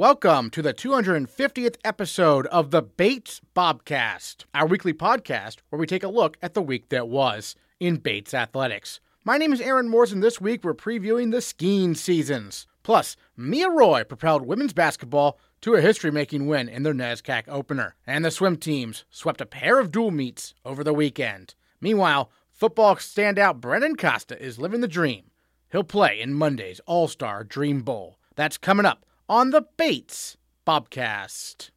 [0.00, 6.02] Welcome to the 250th episode of the Bates Bobcast, our weekly podcast where we take
[6.02, 9.00] a look at the week that was in Bates athletics.
[9.26, 12.66] My name is Aaron Morse, and this week we're previewing the skiing seasons.
[12.82, 17.94] Plus, Mia Roy propelled women's basketball to a history making win in their NESCAC opener,
[18.06, 21.54] and the swim teams swept a pair of dual meets over the weekend.
[21.78, 25.24] Meanwhile, football standout Brendan Costa is living the dream.
[25.70, 28.16] He'll play in Monday's All Star Dream Bowl.
[28.34, 30.36] That's coming up on the Bates
[30.66, 31.70] Bobcast.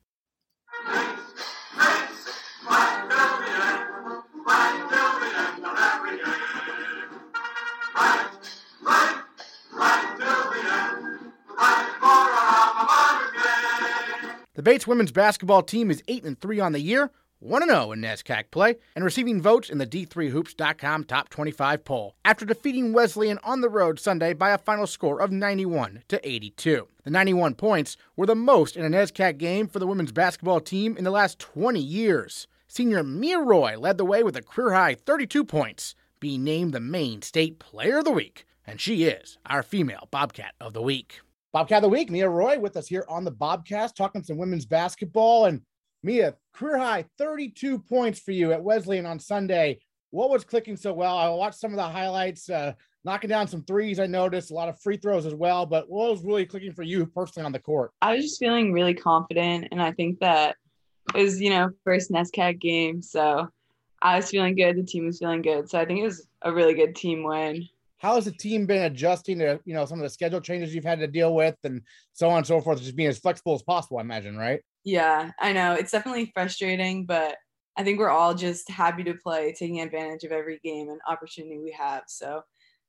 [14.56, 17.12] The Bates women's basketball team is 8 and 3 on the year,
[17.44, 22.46] 1 0 in NESCAC play, and receiving votes in the D3Hoops.com Top 25 poll after
[22.46, 26.88] defeating Wesleyan on the road Sunday by a final score of 91 to 82.
[27.04, 30.96] The 91 points were the most in a NESCAC game for the women's basketball team
[30.96, 32.48] in the last 20 years.
[32.68, 36.80] Senior Mia Roy led the way with a career high 32 points, being named the
[36.80, 41.20] Maine State Player of the Week, and she is our female Bobcat of the Week.
[41.52, 44.66] Bobcat of the Week, Mia Roy with us here on the Bobcast, talking some women's
[44.66, 45.46] basketball.
[45.46, 45.62] And
[46.04, 49.80] Mia, career high 32 points for you at Wesleyan on Sunday.
[50.12, 51.18] What was clicking so well?
[51.18, 52.74] I watched some of the highlights, uh,
[53.06, 54.00] knocking down some threes.
[54.00, 55.66] I noticed a lot of free throws as well.
[55.66, 57.92] But what was really clicking for you personally on the court?
[58.02, 59.70] I was just feeling really confident.
[59.72, 60.58] And I think that
[61.16, 63.02] it was, you know, first NESCAC game.
[63.02, 63.48] So
[64.02, 64.76] I was feeling good.
[64.76, 65.70] The team was feeling good.
[65.70, 67.68] So I think it was a really good team win
[68.04, 70.84] how has the team been adjusting to you know some of the schedule changes you've
[70.84, 73.64] had to deal with and so on and so forth just being as flexible as
[73.64, 77.36] possible i imagine right yeah i know it's definitely frustrating but
[77.78, 81.60] i think we're all just happy to play taking advantage of every game and opportunity
[81.60, 82.42] we have so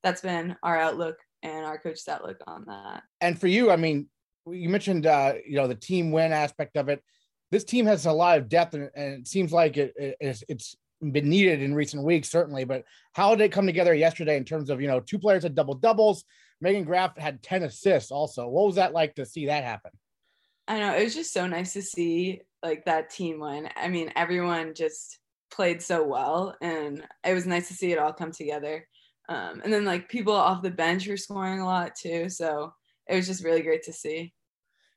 [0.02, 4.08] that's been our outlook and our coach's outlook on that and for you i mean
[4.46, 7.02] you mentioned uh you know the team win aspect of it
[7.50, 10.76] this team has a lot of depth and, and it seems like it, it, it's,
[11.12, 12.64] been needed in recent weeks, certainly.
[12.64, 15.54] But how did it come together yesterday in terms of you know two players had
[15.54, 16.24] double doubles?
[16.60, 18.10] Megan Graff had ten assists.
[18.10, 19.90] Also, what was that like to see that happen?
[20.66, 23.68] I know it was just so nice to see like that team win.
[23.76, 25.18] I mean, everyone just
[25.52, 28.86] played so well, and it was nice to see it all come together.
[29.28, 32.72] Um, and then like people off the bench were scoring a lot too, so
[33.08, 34.32] it was just really great to see.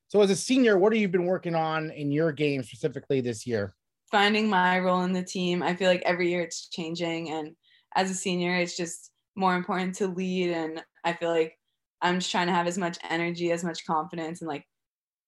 [0.08, 3.46] So, as a senior, what have you been working on in your game specifically this
[3.46, 3.76] year?
[4.12, 5.62] finding my role in the team.
[5.62, 7.30] I feel like every year it's changing.
[7.30, 7.56] And
[7.96, 10.52] as a senior, it's just more important to lead.
[10.52, 11.54] And I feel like
[12.02, 14.66] I'm just trying to have as much energy, as much confidence, and like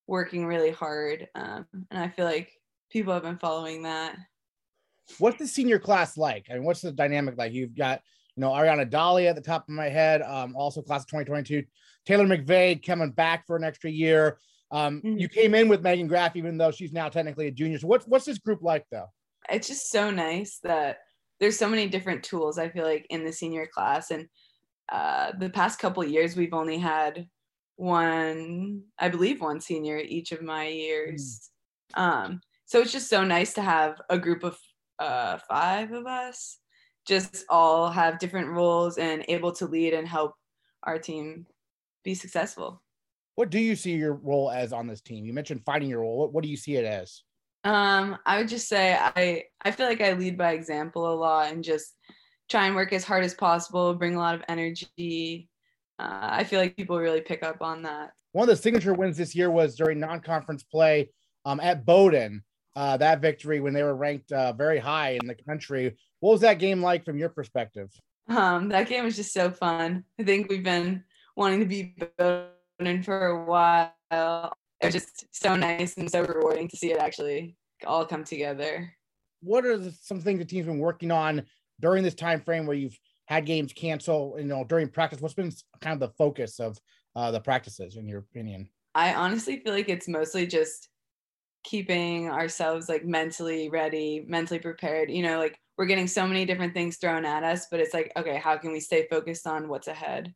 [0.10, 1.28] working really hard.
[1.36, 2.52] Um, and I feel like
[2.92, 4.18] people have been following that.
[5.20, 6.48] What's the senior class like?
[6.50, 7.54] I mean, what's the dynamic like?
[7.54, 8.02] You've got,
[8.36, 11.64] you know, Ariana Dolly at the top of my head, um, also class of 2022.
[12.06, 14.40] Taylor McVeigh coming back for an extra year.
[14.72, 15.18] Um, mm-hmm.
[15.18, 17.78] You came in with Megan Graff, even though she's now technically a junior.
[17.78, 19.08] So what's what's this group like though?
[19.50, 20.98] It's just so nice that
[21.40, 22.58] there's so many different tools.
[22.58, 24.28] I feel like in the senior class, and
[24.92, 27.28] uh, the past couple years we've only had
[27.80, 31.50] one, I believe, one senior each of my years.
[31.96, 32.02] Mm.
[32.02, 34.58] Um, so it's just so nice to have a group of
[35.00, 36.60] uh, five of us,
[37.08, 40.34] just all have different roles and able to lead and help
[40.84, 41.46] our team
[42.04, 42.82] be successful
[43.40, 45.24] what do you see your role as on this team?
[45.24, 46.18] You mentioned fighting your role.
[46.18, 47.24] What, what do you see it as?
[47.64, 51.50] Um, I would just say I I feel like I lead by example a lot
[51.50, 51.96] and just
[52.50, 55.48] try and work as hard as possible, bring a lot of energy.
[56.00, 58.14] Uh, I feel like people really pick up on that.
[58.32, 61.10] One of the signature wins this year was during non-conference play
[61.46, 62.44] um, at Bowdoin.
[62.76, 65.98] Uh, that victory when they were ranked uh, very high in the country.
[66.22, 67.90] What was that game like from your perspective?
[68.30, 70.06] Um, that game was just so fun.
[70.20, 71.04] I think we've been
[71.36, 74.54] wanting to be Bowdoin for a while.
[74.80, 78.94] It was just so nice and so rewarding to see it actually all come together.
[79.42, 81.44] What are the, some things the team's been working on
[81.82, 82.98] during this time frame where you've
[83.30, 84.36] had games cancel?
[84.38, 86.78] You know, during practice, what's been kind of the focus of
[87.16, 88.68] uh, the practices, in your opinion?
[88.96, 90.90] I honestly feel like it's mostly just
[91.64, 95.12] keeping ourselves like mentally ready, mentally prepared.
[95.12, 98.12] You know, like we're getting so many different things thrown at us, but it's like,
[98.18, 100.34] okay, how can we stay focused on what's ahead?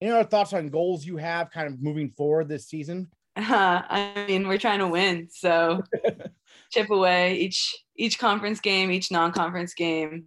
[0.00, 3.08] Any other thoughts on goals you have kind of moving forward this season?
[3.36, 5.80] Uh, I mean, we're trying to win, so
[6.72, 10.26] chip away each each conference game, each non-conference game.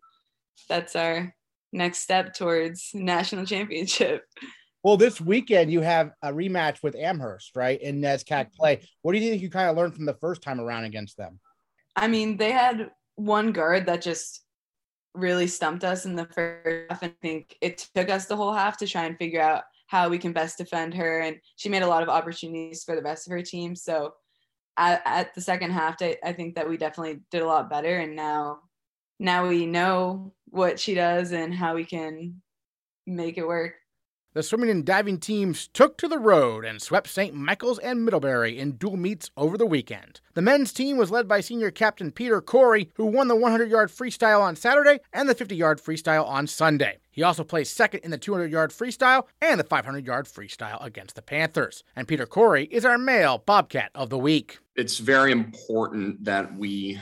[0.70, 1.35] That's our
[1.76, 4.26] next step towards national championship.
[4.84, 7.82] Well, this weekend you have a rematch with Amherst, right?
[7.82, 8.56] In NESCAC mm-hmm.
[8.56, 8.82] play.
[9.02, 11.40] What do you think you kind of learned from the first time around against them?
[11.96, 14.42] I mean, they had one guard that just
[15.14, 17.02] really stumped us in the first half.
[17.02, 20.10] And I think it took us the whole half to try and figure out how
[20.10, 21.22] we can best defend her.
[21.22, 23.76] And she made a lot of opportunities for the rest of her team.
[23.76, 24.14] So
[24.78, 27.98] at, at the second half, I, I think that we definitely did a lot better.
[27.98, 28.60] And now,
[29.20, 32.42] now we know what she does and how we can
[33.06, 33.74] make it work.
[34.36, 37.34] The swimming and diving teams took to the road and swept St.
[37.34, 40.20] Michael's and Middlebury in dual meets over the weekend.
[40.34, 43.90] The men's team was led by senior captain Pieter Cory, who won the 100 yard
[43.90, 46.98] freestyle on Saturday and the 50 yard freestyle on Sunday.
[47.10, 51.16] He also placed second in the 200 yard freestyle and the 500 yard freestyle against
[51.16, 51.86] the Panthers.
[51.96, 54.60] And Pieter Cory is our male Bobcat of the week.
[54.76, 57.00] It's very important that we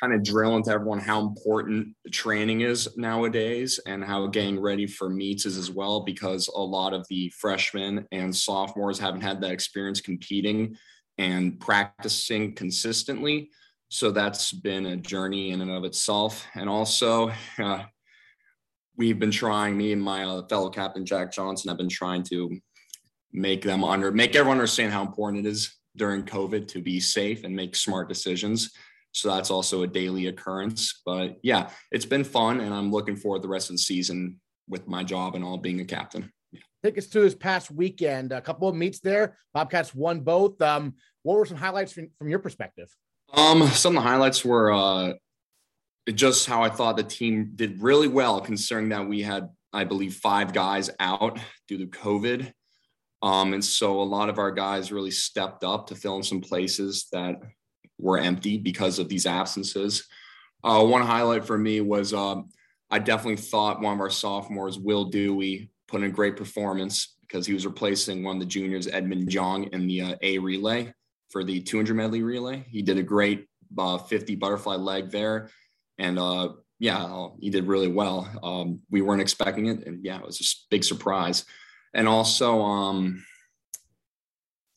[0.00, 5.08] kind of drill into everyone how important training is nowadays and how getting ready for
[5.08, 9.52] meets is as well because a lot of the freshmen and sophomores haven't had that
[9.52, 10.76] experience competing
[11.18, 13.50] and practicing consistently.
[13.88, 16.46] So that's been a journey in and of itself.
[16.54, 17.82] And also uh,
[18.98, 22.50] we've been trying me and my uh, fellow captain jack johnson have been trying to
[23.32, 27.44] make them under make everyone understand how important it is during covid to be safe
[27.44, 28.72] and make smart decisions
[29.12, 31.00] so that's also a daily occurrence.
[31.04, 34.40] But yeah, it's been fun, and I'm looking forward to the rest of the season
[34.68, 36.32] with my job and all being a captain.
[36.84, 38.32] Take us to this past weekend.
[38.32, 39.36] A couple of meets there.
[39.52, 40.60] Bobcats won both.
[40.62, 42.88] Um, what were some highlights from, from your perspective?
[43.34, 45.14] Um, some of the highlights were uh,
[46.14, 50.14] just how I thought the team did really well, considering that we had, I believe,
[50.14, 52.52] five guys out due to COVID.
[53.20, 56.40] Um, and so a lot of our guys really stepped up to fill in some
[56.40, 57.40] places that
[57.98, 60.06] were empty because of these absences.
[60.64, 62.48] Uh, one highlight for me was um,
[62.90, 67.46] I definitely thought one of our sophomores, Will Dewey, put in a great performance because
[67.46, 70.92] he was replacing one of the juniors, Edmund Jong, in the uh, A relay
[71.30, 72.64] for the 200 medley relay.
[72.68, 73.46] He did a great
[73.76, 75.50] uh, 50 butterfly leg there.
[75.98, 78.28] And uh, yeah, he did really well.
[78.42, 79.86] Um, we weren't expecting it.
[79.86, 81.44] And yeah, it was a big surprise.
[81.92, 83.24] And also, um,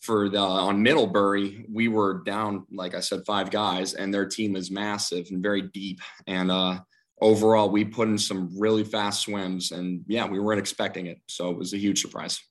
[0.02, 4.56] for the on Middlebury, we were down, like I said, five guys, and their team
[4.56, 6.02] is massive and very deep.
[6.26, 6.80] And uh,
[7.22, 11.52] overall, we put in some really fast swims, and yeah, we weren't expecting it, so
[11.52, 12.42] it was a huge surprise.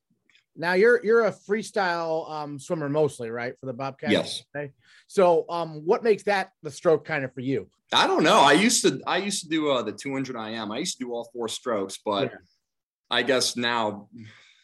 [0.56, 4.12] Now you're you're a freestyle um, swimmer mostly, right, for the Bobcats?
[4.12, 4.42] Yes.
[4.54, 4.72] Okay.
[5.08, 7.68] So, um, what makes that the stroke kind of for you?
[7.92, 8.40] I don't know.
[8.40, 10.70] I used to I used to do uh, the 200 IM.
[10.70, 12.38] I used to do all four strokes, but yeah.
[13.10, 14.08] I guess now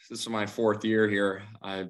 [0.08, 1.42] this is my fourth year here.
[1.62, 1.86] I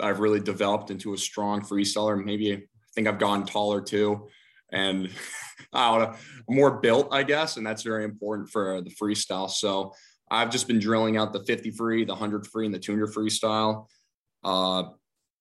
[0.00, 2.22] I've really developed into a strong freestyler.
[2.22, 2.62] Maybe I
[2.94, 4.28] think I've gone taller too,
[4.72, 5.10] and
[5.72, 9.50] I don't know, more built, I guess, and that's very important for the freestyle.
[9.50, 9.94] So
[10.30, 13.86] I've just been drilling out the 50 free, the 100 free, and the 200 freestyle.
[14.42, 14.84] Uh,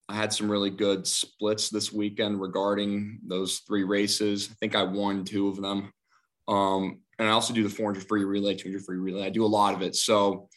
[0.07, 4.49] I had some really good splits this weekend regarding those three races.
[4.51, 5.91] I think I won two of them.
[6.47, 9.25] Um, and I also do the 400 free relay, 200 free relay.
[9.25, 9.95] I do a lot of it.
[9.95, 10.47] So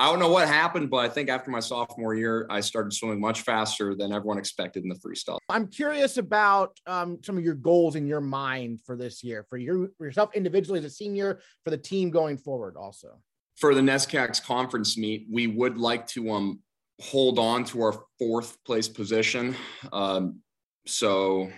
[0.00, 3.20] I don't know what happened, but I think after my sophomore year, I started swimming
[3.20, 5.36] much faster than everyone expected in the freestyle.
[5.50, 9.58] I'm curious about um, some of your goals in your mind for this year, for,
[9.58, 13.18] your, for yourself individually as a senior, for the team going forward also.
[13.58, 16.60] For the NESCAC's conference meet, we would like to um,
[17.02, 19.54] hold on to our fourth place position.
[19.92, 20.40] Um,
[20.86, 21.50] so,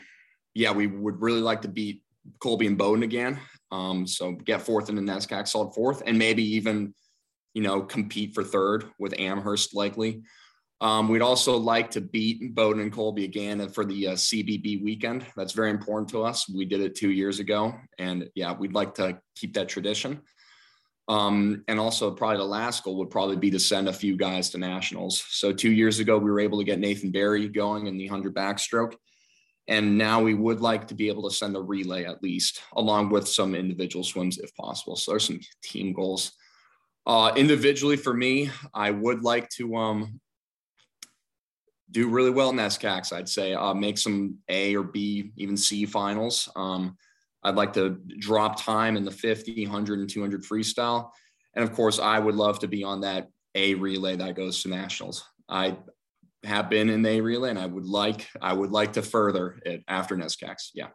[0.52, 2.02] yeah, we would really like to beat
[2.40, 3.38] Colby and Bowdoin again.
[3.70, 6.92] Um, so get fourth in the NESCAC, solid fourth, and maybe even
[7.54, 10.22] you know, compete for third with Amherst likely.
[10.82, 15.24] Um, we'd also like to beat Bowdoin and Colby again for the uh, CBB weekend.
[15.36, 16.48] That's very important to us.
[16.48, 20.22] We did it two years ago, and yeah, we'd like to keep that tradition.
[21.06, 24.50] Um, and also, probably the last goal would probably be to send a few guys
[24.50, 25.24] to nationals.
[25.28, 28.34] So two years ago, we were able to get Nathan Barry going in the hundred
[28.34, 28.94] backstroke,
[29.68, 33.10] and now we would like to be able to send a relay at least, along
[33.10, 34.96] with some individual swims if possible.
[34.96, 36.32] So there's some team goals.
[37.06, 40.20] Uh, individually, for me, I would like to um,
[41.90, 43.12] do really well in NESCACs.
[43.12, 46.48] I'd say uh, make some A or B, even C finals.
[46.56, 46.96] Um,
[47.42, 51.10] I'd like to drop time in the 50, 100, and 200 freestyle.
[51.54, 54.68] And of course, I would love to be on that A relay that goes to
[54.68, 55.24] nationals.
[55.48, 55.76] I
[56.44, 59.82] have been in A relay, and I would like I would like to further it
[59.88, 60.70] after NESCACs.
[60.74, 60.88] Yeah.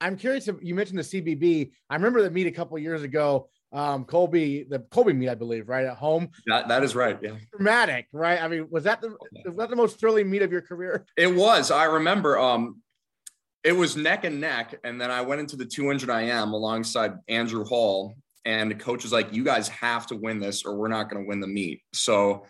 [0.00, 1.70] I'm curious if you mentioned the CBB.
[1.88, 5.68] I remember the meet a couple years ago um, Colby, the Colby meet, I believe,
[5.68, 6.30] right at home.
[6.46, 7.18] That, that is right.
[7.20, 7.32] Yeah.
[7.52, 8.40] Dramatic, right?
[8.40, 11.04] I mean, was that the was that the most thrilling meet of your career?
[11.16, 11.70] It was.
[11.70, 12.38] I remember.
[12.38, 12.82] Um,
[13.64, 17.64] it was neck and neck, and then I went into the 200 IM alongside Andrew
[17.64, 21.10] Hall, and the coach was like, "You guys have to win this, or we're not
[21.10, 22.46] going to win the meet." So,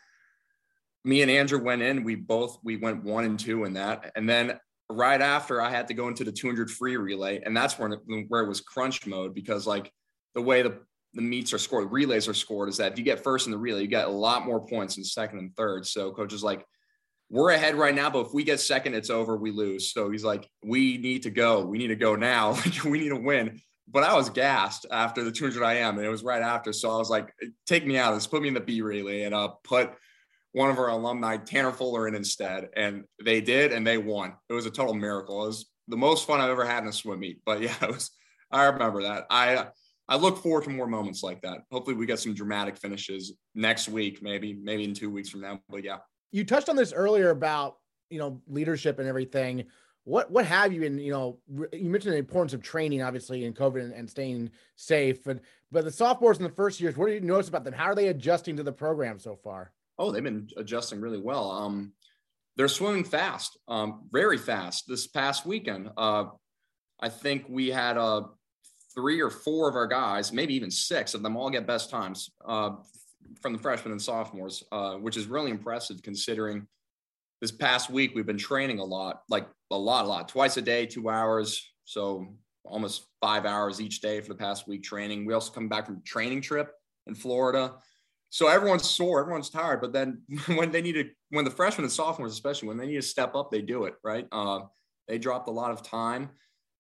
[1.05, 2.05] me and Andrew went in.
[2.05, 5.89] We both we went one and two in that, and then right after I had
[5.89, 9.07] to go into the 200 free relay, and that's when it, where it was crunch
[9.07, 9.91] mode because like
[10.35, 10.81] the way the
[11.17, 13.59] the meets are scored, relays are scored, is that if you get first in the
[13.59, 15.87] relay, you get a lot more points in second and third.
[15.87, 16.65] So coach is like,
[17.31, 19.91] we're ahead right now, but if we get second, it's over, we lose.
[19.91, 21.65] So he's like, we need to go.
[21.65, 22.57] We need to go now.
[22.85, 23.61] we need to win.
[23.89, 26.73] But I was gassed after the 200 IM, and it was right after.
[26.73, 27.33] So I was like,
[27.67, 29.93] take me out of this, put me in the B relay, and uh, put
[30.53, 32.69] one of our alumni, Tanner Fuller, in instead.
[32.77, 34.35] And they did, and they won.
[34.51, 35.43] It was a total miracle.
[35.45, 37.41] It was the most fun I've ever had in a swim meet.
[37.47, 38.11] But yeah, it was.
[38.51, 39.27] I remember that.
[39.31, 39.67] I
[40.09, 41.63] I look forward to more moments like that.
[41.73, 45.61] Hopefully, we get some dramatic finishes next week, maybe maybe in two weeks from now.
[45.69, 45.99] But yeah,
[46.31, 47.77] you touched on this earlier about
[48.11, 49.65] you know leadership and everything.
[50.05, 50.99] What what have you been?
[50.99, 51.39] You know,
[51.73, 55.27] you mentioned the importance of training, obviously, in COVID and, and staying safe.
[55.27, 55.41] And
[55.73, 57.75] but the sophomores in the first years, what do you notice about them?
[57.75, 59.73] How are they adjusting to the program so far?
[59.99, 61.51] Oh, they've been adjusting really well.
[61.51, 61.93] Um,
[62.57, 64.85] they're swimming fast, um, very fast.
[64.87, 66.27] This past weekend, uh,
[67.01, 68.23] I think we had uh,
[68.97, 72.31] three or four of our guys, maybe even six of them, all get best times
[72.47, 72.71] uh,
[73.41, 76.67] from the freshmen and sophomores, uh, which is really impressive considering
[77.41, 80.63] this past week we've been training a lot, like a lot, a lot, twice a
[80.63, 81.71] day, two hours.
[81.85, 82.27] So
[82.65, 85.27] almost five hours each day for the past week training.
[85.27, 86.73] We also come back from training trip
[87.07, 87.75] in Florida.
[88.31, 89.81] So everyone's sore, everyone's tired.
[89.81, 92.97] But then when they need to, when the freshmen and sophomores, especially when they need
[92.97, 94.27] to step up, they do it, right?
[94.33, 94.61] Uh,
[95.07, 96.31] they dropped a lot of time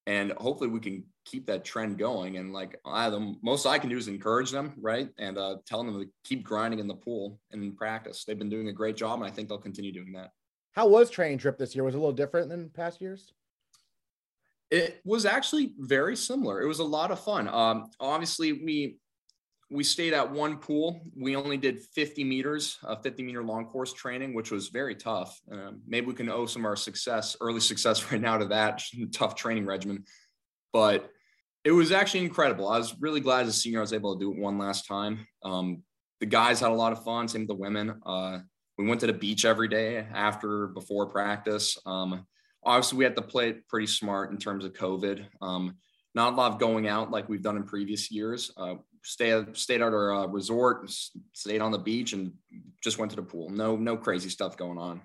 [0.06, 2.36] and hopefully we can keep that trend going.
[2.36, 5.86] And like I, the most I can do is encourage them, right, and uh, telling
[5.86, 8.24] them to keep grinding in the pool and in practice.
[8.24, 10.30] They've been doing a great job, and I think they'll continue doing that.
[10.72, 11.84] How was training trip this year?
[11.84, 13.32] Was it a little different than past years?
[14.70, 16.60] It was actually very similar.
[16.60, 17.48] It was a lot of fun.
[17.48, 18.98] Um, obviously, we
[19.68, 21.00] we stayed at one pool.
[21.16, 25.40] We only did 50 meters, a 50 meter long course training, which was very tough.
[25.50, 28.82] Uh, maybe we can owe some of our success, early success right now to that
[29.12, 30.04] tough training regimen.
[30.72, 31.10] But
[31.64, 32.68] it was actually incredible.
[32.68, 34.86] I was really glad as a senior I was able to do it one last
[34.86, 35.26] time.
[35.42, 35.82] Um,
[36.20, 38.00] the guys had a lot of fun, same with the women.
[38.06, 38.38] Uh,
[38.78, 41.76] we went to the beach every day after, before practice.
[41.84, 42.24] Um,
[42.64, 45.26] obviously, we had to play it pretty smart in terms of COVID.
[45.42, 45.76] Um,
[46.14, 48.50] not a lot of going out like we've done in previous years.
[48.56, 48.76] Uh,
[49.06, 50.90] stay, stayed at our uh, resort,
[51.32, 52.32] stayed on the beach, and
[52.82, 53.50] just went to the pool.
[53.50, 55.02] No, no crazy stuff going on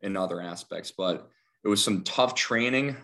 [0.00, 1.28] in other aspects, but
[1.64, 2.96] it was some tough training.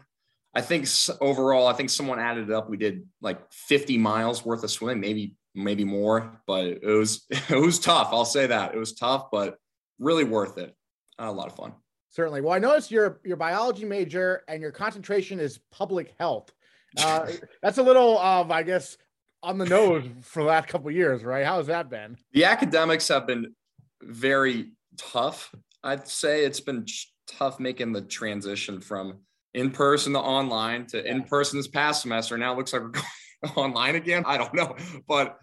[0.55, 0.87] I think
[1.21, 2.69] overall, I think someone added it up.
[2.69, 7.61] We did like 50 miles worth of swimming, maybe maybe more, but it was it
[7.61, 8.09] was tough.
[8.13, 9.57] I'll say that it was tough, but
[9.99, 10.75] really worth it.
[11.19, 11.73] Uh, a lot of fun.
[12.11, 12.41] Certainly.
[12.41, 16.51] Well, I noticed your your biology major and your concentration is public health.
[16.99, 17.27] Uh,
[17.63, 18.97] that's a little, um, I guess,
[19.42, 21.44] on the nose for the last couple years, right?
[21.44, 22.16] How has that been?
[22.32, 23.54] The academics have been
[24.02, 25.54] very tough.
[25.82, 26.87] I'd say it's been
[27.26, 29.20] tough making the transition from
[29.54, 32.37] in person to online to in person this past semester.
[32.37, 32.90] Now it looks like we're
[33.54, 34.25] going online again.
[34.26, 34.76] I don't know,
[35.09, 35.38] but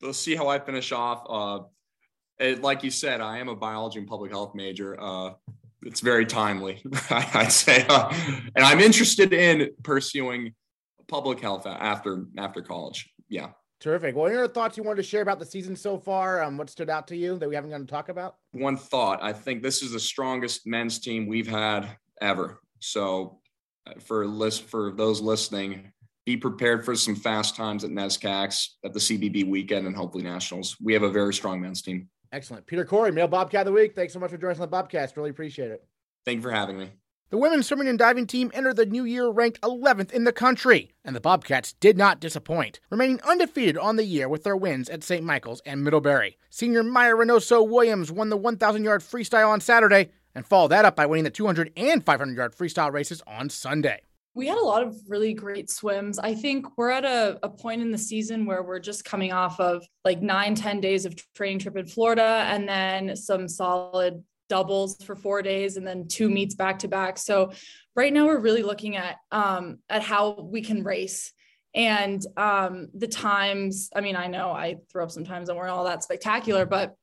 [0.00, 1.24] we'll see how I finish off.
[1.28, 1.64] Uh,
[2.38, 5.00] it, like you said, I am a biology and public health major.
[5.00, 5.32] Uh,
[5.82, 8.12] it's very timely, I'd say, uh,
[8.54, 10.54] and I'm interested in pursuing
[11.08, 13.11] public health after after college.
[13.32, 13.48] Yeah.
[13.80, 14.14] Terrific.
[14.14, 16.42] Well, any other thoughts you wanted to share about the season so far?
[16.42, 18.36] Um, what stood out to you that we haven't gotten to talk about?
[18.52, 19.20] One thought.
[19.22, 21.88] I think this is the strongest men's team we've had
[22.20, 22.60] ever.
[22.78, 23.40] So
[24.00, 25.92] for list for those listening,
[26.26, 30.76] be prepared for some fast times at NESCACs at the CBB weekend and hopefully nationals.
[30.80, 32.08] We have a very strong men's team.
[32.30, 32.66] Excellent.
[32.66, 33.94] Pieter Cory, Male Bobcat of the Week.
[33.96, 35.16] Thanks so much for joining us on the Bobcast.
[35.16, 35.84] Really appreciate it.
[36.24, 36.90] Thank you for having me.
[37.32, 40.90] The women's swimming and diving team entered the new year ranked 11th in the country,
[41.02, 45.02] and the Bobcats did not disappoint, remaining undefeated on the year with their wins at
[45.02, 45.24] St.
[45.24, 46.36] Michael's and Middlebury.
[46.50, 50.94] Senior Maya Reynoso Williams won the 1,000 yard freestyle on Saturday, and followed that up
[50.94, 54.02] by winning the 200 and 500 yard freestyle races on Sunday.
[54.34, 56.18] We had a lot of really great swims.
[56.18, 59.58] I think we're at a, a point in the season where we're just coming off
[59.58, 65.02] of like nine, 10 days of training trip in Florida and then some solid doubles
[65.02, 67.16] for four days and then two meets back to back.
[67.16, 67.52] So
[67.96, 71.32] right now we're really looking at um, at how we can race
[71.74, 73.88] and um, the times.
[73.96, 76.94] I mean, I know I throw up sometimes and weren't all that spectacular, but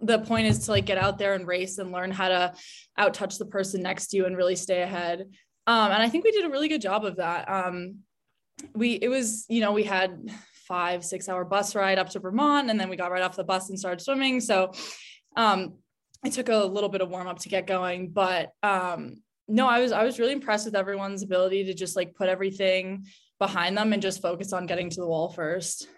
[0.00, 2.54] the point is to like get out there and race and learn how to
[2.96, 5.22] out touch the person next to you and really stay ahead
[5.66, 7.96] um, and i think we did a really good job of that um,
[8.72, 10.30] we it was you know we had
[10.68, 13.42] five six hour bus ride up to vermont and then we got right off the
[13.42, 14.70] bus and started swimming so
[15.36, 15.74] um,
[16.24, 19.16] it took a little bit of warm up to get going but um,
[19.48, 23.06] no i was i was really impressed with everyone's ability to just like put everything
[23.38, 25.88] behind them and just focus on getting to the wall first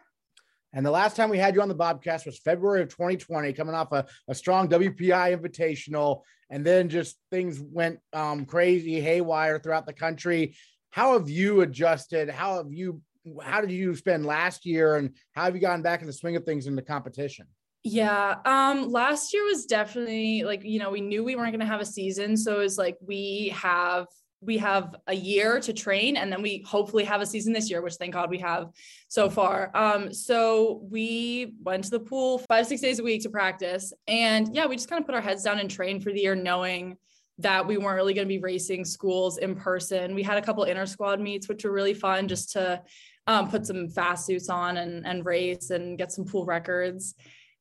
[0.76, 3.75] and the last time we had you on the Bobcast was February of 2020, coming
[3.75, 6.21] off a, a strong WPI invitational.
[6.50, 10.54] And then just things went um, crazy, haywire throughout the country.
[10.90, 12.28] How have you adjusted?
[12.28, 13.00] How have you
[13.42, 16.37] how did you spend last year and how have you gotten back in the swing
[16.37, 17.47] of things in the competition?
[17.88, 18.38] Yeah.
[18.44, 21.86] Um, last year was definitely like, you know, we knew we weren't gonna have a
[21.86, 22.36] season.
[22.36, 24.08] So it was like we have
[24.40, 27.80] we have a year to train and then we hopefully have a season this year
[27.80, 28.68] which thank god we have
[29.08, 33.30] so far um so we went to the pool five six days a week to
[33.30, 36.20] practice and yeah we just kind of put our heads down and train for the
[36.20, 36.98] year knowing
[37.38, 40.62] that we weren't really going to be racing schools in person we had a couple
[40.64, 42.80] inter squad meets which were really fun just to
[43.26, 47.14] um, put some fast suits on and, and race and get some pool records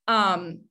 [0.08, 0.62] um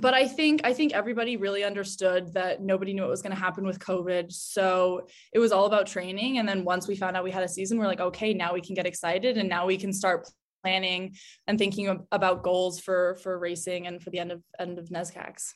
[0.00, 3.40] but I think I think everybody really understood that nobody knew what was going to
[3.40, 4.30] happen with COVID.
[4.30, 6.38] So it was all about training.
[6.38, 8.60] And then once we found out we had a season, we're like, okay, now we
[8.60, 10.28] can get excited and now we can start
[10.62, 11.14] planning
[11.46, 15.52] and thinking about goals for for racing and for the end of end of NESCACs.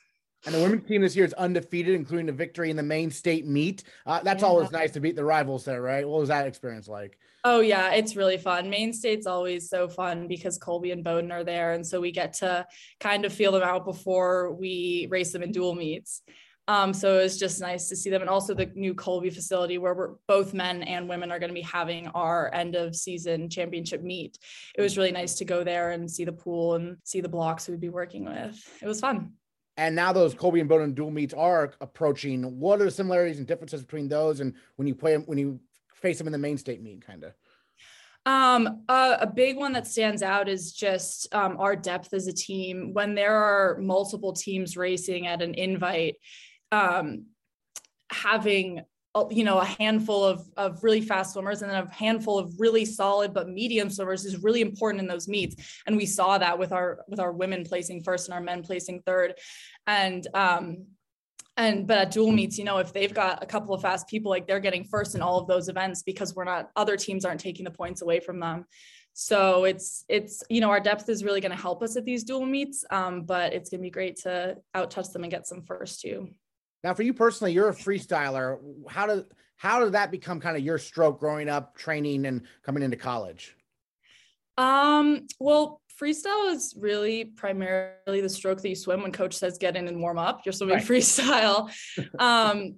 [0.47, 3.47] And the women's team this year is undefeated, including a victory in the Maine State
[3.47, 3.83] meet.
[4.07, 4.49] Uh, that's yeah.
[4.49, 6.09] always nice to beat the rivals there, right?
[6.09, 7.19] What was that experience like?
[7.43, 8.69] Oh yeah, it's really fun.
[8.69, 12.35] Maine State's always so fun because Colby and Bowdoin are there, and so we get
[12.35, 12.67] to
[12.99, 16.23] kind of feel them out before we race them in dual meets.
[16.69, 19.95] Um, so was just nice to see them, and also the new Colby facility where
[19.95, 24.03] we're both men and women are going to be having our end of season championship
[24.03, 24.39] meet.
[24.77, 27.69] It was really nice to go there and see the pool and see the blocks
[27.69, 28.63] we'd be working with.
[28.83, 29.33] It was fun.
[29.79, 32.61] And now those Colby and Bowdoin dual meets are approaching.
[32.61, 35.59] What are the similarities and differences between those and when you play them, when you
[36.01, 37.33] face them in the Maine State meet, kind of?
[38.27, 42.33] Um, uh, a big one that stands out is just um, our depth as a
[42.33, 42.93] team.
[42.93, 46.17] When there are multiple teams racing at an invite,
[46.71, 47.27] um,
[48.11, 48.83] having
[49.31, 52.85] you know a handful of, of really fast swimmers and then a handful of really
[52.85, 56.71] solid but medium swimmers is really important in those meets and we saw that with
[56.71, 59.35] our with our women placing first and our men placing third
[59.89, 60.87] and um
[61.61, 64.31] and but at dual meets you know if they've got a couple of fast people
[64.31, 67.41] like they're getting first in all of those events because we're not other teams aren't
[67.41, 68.65] taking the points away from them
[69.13, 72.25] so it's it's you know our depth is really going to help us at these
[72.25, 75.47] dual meets um, but it's going to be great to out touch them and get
[75.47, 76.29] some first too
[76.83, 78.59] now, for you personally, you're a freestyler.
[78.89, 79.25] How did
[79.57, 83.55] how did that become kind of your stroke growing up, training, and coming into college?
[84.57, 89.77] Um, well, freestyle is really primarily the stroke that you swim when coach says get
[89.77, 90.43] in and warm up.
[90.45, 90.85] You're swimming right.
[90.87, 91.71] freestyle.
[92.19, 92.77] um,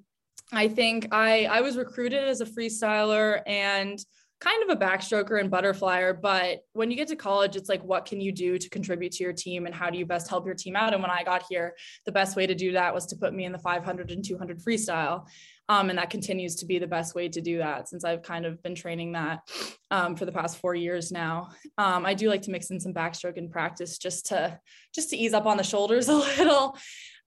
[0.53, 3.99] I think I I was recruited as a freestyler and
[4.43, 8.05] kind of a backstroker and butterflyer, but when you get to college, it's like, what
[8.05, 10.55] can you do to contribute to your team and how do you best help your
[10.55, 10.93] team out?
[10.93, 11.77] And when I got here,
[12.07, 14.59] the best way to do that was to put me in the 500 and 200
[14.59, 15.27] freestyle.
[15.69, 18.45] Um, and that continues to be the best way to do that since I've kind
[18.45, 19.49] of been training that
[19.93, 21.51] um, for the past four years now.
[21.79, 24.59] Um, I do like to mix in some backstroke in practice just to
[24.93, 26.77] just to ease up on the shoulders a little.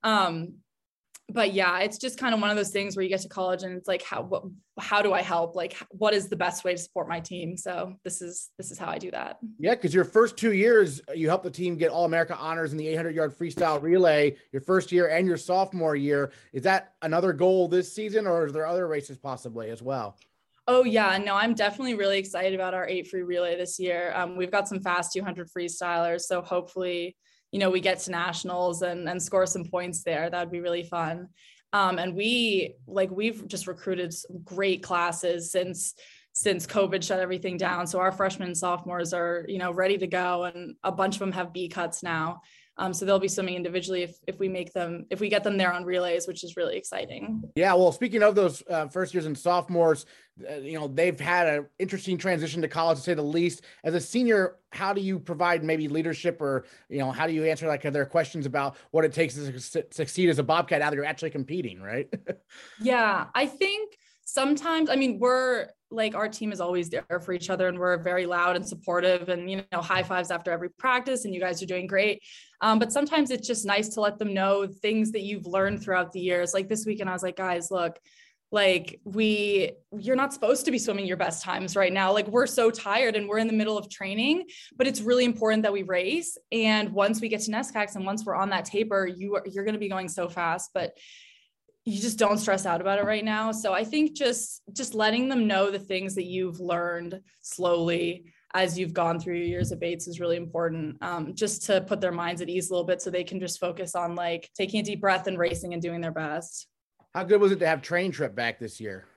[0.03, 0.55] Um,
[1.29, 3.63] but yeah, it's just kind of one of those things where you get to college
[3.63, 4.43] and it's like, how, what,
[4.79, 5.55] how do I help?
[5.55, 7.57] Like, what is the best way to support my team?
[7.57, 9.39] So this is, this is how I do that.
[9.57, 9.73] Yeah.
[9.75, 12.87] Cause your first two years, you helped the team get all America honors in the
[12.87, 16.31] 800 yard freestyle relay, your first year and your sophomore year.
[16.53, 20.17] Is that another goal this season or is there other races possibly as well?
[20.67, 24.11] Oh yeah, no, I'm definitely really excited about our eight free relay this year.
[24.15, 27.15] Um, we've got some fast 200 freestylers, so hopefully
[27.55, 30.29] you know, we get to nationals and, and score some points there.
[30.29, 31.29] That would be really fun.
[31.71, 34.13] Um, and we like we've just recruited
[34.43, 35.93] great classes since
[36.33, 37.87] since COVID shut everything down.
[37.87, 41.19] So our freshmen and sophomores are, you know, ready to go, and a bunch of
[41.19, 42.41] them have B cuts now.
[42.77, 45.57] Um, so they'll be swimming individually if, if we make them, if we get them
[45.57, 47.43] there on relays, which is really exciting.
[47.55, 47.73] Yeah.
[47.73, 50.05] Well, speaking of those uh, first years and sophomores,
[50.49, 53.61] uh, you know, they've had an interesting transition to college to say the least.
[53.85, 57.45] As a senior, how do you provide maybe leadership or, you know, how do you
[57.45, 60.95] answer like their questions about what it takes to succeed as a Bobcat now that
[60.95, 62.13] you're actually competing, right?
[62.81, 63.27] yeah.
[63.33, 67.67] I think sometimes, I mean, we're, like our team is always there for each other
[67.67, 71.33] and we're very loud and supportive and you know high fives after every practice and
[71.33, 72.21] you guys are doing great.
[72.61, 76.11] Um, but sometimes it's just nice to let them know things that you've learned throughout
[76.11, 76.53] the years.
[76.53, 77.97] Like this weekend i was like guys look
[78.51, 82.13] like we you're not supposed to be swimming your best times right now.
[82.13, 84.45] Like we're so tired and we're in the middle of training
[84.77, 86.37] but it's really important that we race.
[86.51, 89.65] And once we get to NESCACs and once we're on that taper you are you're
[89.65, 90.71] going to be going so fast.
[90.73, 90.93] But
[91.85, 93.51] you just don't stress out about it right now.
[93.51, 98.79] So i think just just letting them know the things that you've learned slowly as
[98.79, 102.13] you've gone through your years of bates is really important um, just to put their
[102.13, 104.83] minds at ease a little bit so they can just focus on like taking a
[104.83, 106.67] deep breath and racing and doing their best.
[107.13, 109.07] How good was it to have train trip back this year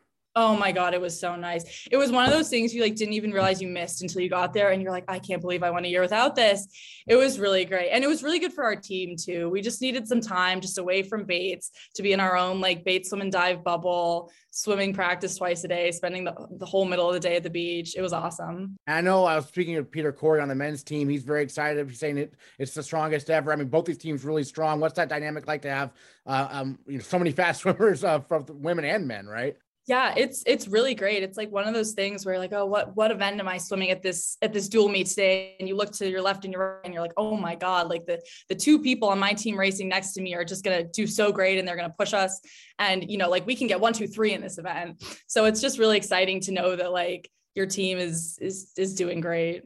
[0.41, 1.89] Oh my God, it was so nice.
[1.91, 4.31] It was one of those things you like didn't even realize you missed until you
[4.31, 6.69] got there and you're like, I can't believe I went a year without this.
[7.09, 7.91] It was really great.
[7.91, 9.51] And it was really good for our team too.
[9.51, 12.85] We just needed some time just away from Bates to be in our own like
[12.85, 17.09] Bates swim and dive bubble, swimming practice twice a day, spending the, the whole middle
[17.09, 17.97] of the day at the beach.
[17.97, 18.77] It was awesome.
[18.87, 21.09] I know I was speaking of Pieter Cory on the men's team.
[21.09, 21.89] He's very excited.
[21.91, 23.53] He's saying it it's the strongest ever.
[23.53, 24.79] I mean, both these teams really strong.
[24.79, 25.91] What's that dynamic like to have
[26.27, 29.57] uh, um, you know, so many fast swimmers uh, from women and men, right?
[29.89, 31.23] Yeah it's it's really great.
[31.23, 33.91] It's like one of those things where like oh what what event am i swimming
[33.91, 35.57] at this at this dual meet today?
[35.59, 37.89] And you look to your left and your right and you're like oh my god
[37.89, 40.77] like the the two people on my team racing next to me are just going
[40.77, 42.41] to do so great and they're going to push us.
[42.79, 45.03] And you know like we can get one two three in this event.
[45.27, 49.21] So it's just really exciting to know that like your team is is is doing
[49.21, 49.65] great.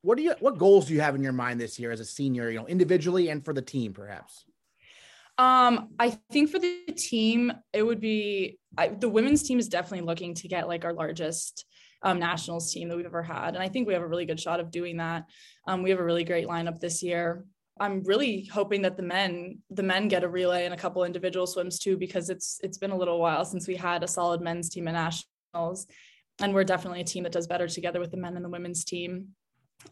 [0.00, 2.06] What do you what goals do you have in your mind this year as a
[2.06, 4.44] senior you know individually and for the team perhaps?
[5.38, 10.06] Um, I think for the team, it would be I, the women's team is definitely
[10.06, 11.64] looking to get like our largest
[12.02, 14.40] um, nationals team that we've ever had, and I think we have a really good
[14.40, 15.24] shot of doing that.
[15.66, 17.44] Um, we have a really great lineup this year.
[17.80, 21.46] I'm really hoping that the men the men get a relay and a couple individual
[21.46, 24.68] swims too, because it's it's been a little while since we had a solid men's
[24.68, 25.86] team at nationals,
[26.40, 28.84] and we're definitely a team that does better together with the men and the women's
[28.84, 29.28] team.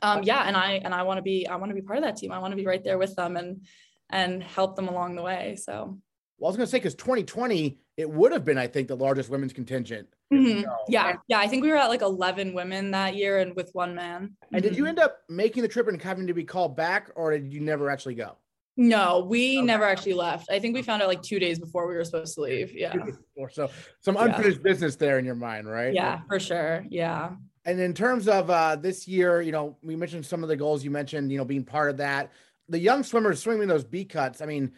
[0.03, 2.05] Um, yeah, and I and I want to be I want to be part of
[2.05, 2.33] that team.
[2.33, 3.63] I want to be right there with them and
[4.11, 5.57] and help them along the way.
[5.57, 5.99] So,
[6.39, 8.97] well, I was going to say, because 2020, it would have been, I think, the
[8.97, 10.09] largest women's contingent.
[10.33, 10.69] Mm-hmm.
[10.89, 11.17] Yeah.
[11.29, 11.39] Yeah.
[11.39, 14.37] I think we were at like 11 women that year and with one man.
[14.53, 14.89] And did you mm-hmm.
[14.89, 17.91] end up making the trip and having to be called back, or did you never
[17.91, 18.37] actually go?
[18.77, 19.67] No, we okay.
[19.67, 20.51] never actually left.
[20.51, 22.73] I think we found out like two days before we were supposed to leave.
[22.75, 22.95] Yeah.
[23.35, 24.71] Or so some unfinished yeah.
[24.71, 25.95] business there in your mind, right?
[25.95, 26.85] Yeah, for sure.
[26.91, 27.31] Yeah.
[27.65, 30.85] And in terms of uh, this year, you know, we mentioned some of the goals
[30.85, 32.33] you mentioned, you know, being part of that
[32.69, 34.41] the young swimmers swimming those B cuts.
[34.41, 34.73] I mean,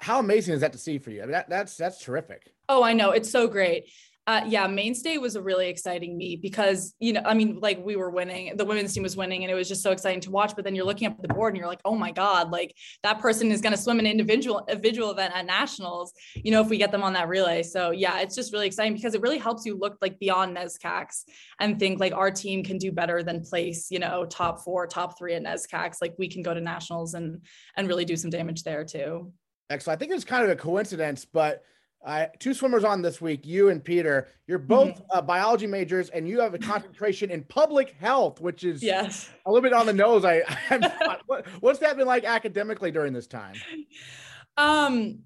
[0.00, 1.22] how amazing is that to see for you?
[1.22, 2.50] I mean, that, that's that's terrific.
[2.68, 3.90] Oh, I know it's so great.
[4.26, 7.84] Uh, yeah, Maine State was a really exciting meet because you know, I mean, like
[7.84, 10.30] we were winning, the women's team was winning, and it was just so exciting to
[10.30, 10.54] watch.
[10.54, 12.72] But then you're looking up at the board and you're like, oh my god, like
[13.02, 16.12] that person is going to swim an individual individual event at nationals.
[16.34, 17.62] You know, if we get them on that relay.
[17.64, 21.24] So yeah, it's just really exciting because it really helps you look like beyond NESCACs
[21.58, 25.18] and think like our team can do better than place, you know, top four, top
[25.18, 25.96] three at NESCACs.
[26.00, 27.42] Like we can go to nationals and
[27.74, 29.32] and really do some damage there too.
[29.70, 29.96] Excellent.
[29.96, 31.62] I think it's kind of a coincidence, but
[32.04, 34.28] uh, two swimmers on this week, you and Pieter.
[34.46, 35.18] You're both mm-hmm.
[35.18, 39.50] uh, biology majors, and you have a concentration in public health, which is yes a
[39.50, 40.24] little bit on the nose.
[40.24, 40.42] I,
[41.26, 43.54] what, what's that been like academically during this time?
[44.56, 45.20] Um,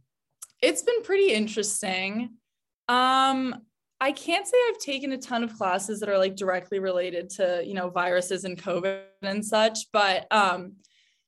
[0.60, 2.30] it's been pretty interesting.
[2.88, 3.62] Um,
[4.00, 7.62] I can't say I've taken a ton of classes that are like directly related to
[7.64, 10.72] you know viruses and COVID and such, but um,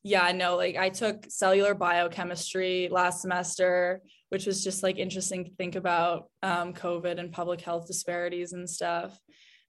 [0.06, 5.50] yeah, no, like I took cellular biochemistry last semester which was just like interesting to
[5.52, 9.18] think about um, COVID and public health disparities and stuff.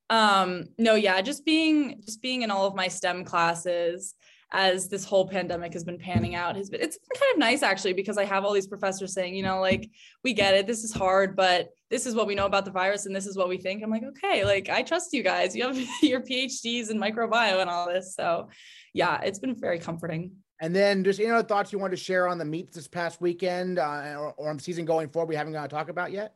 [0.10, 4.16] Um, no, yeah, just being just being in all of my STEM classes
[4.52, 7.62] as this whole pandemic has been panning out has been it's been kind of nice
[7.64, 9.90] actually because I have all these professors saying, you know, like
[10.24, 13.06] we get it, this is hard, but this is what we know about the virus
[13.06, 13.84] and this is what we think.
[13.84, 15.56] I'm like, okay, like I trust you guys.
[15.56, 18.16] You have your PhDs in microbiome and all this.
[18.16, 18.50] So
[18.94, 20.32] yeah, it's been very comforting.
[20.60, 23.22] And then just any other thoughts you wanted to share on the meets this past
[23.22, 26.34] weekend uh, or, or, on season going forward we haven't got to talk about yet?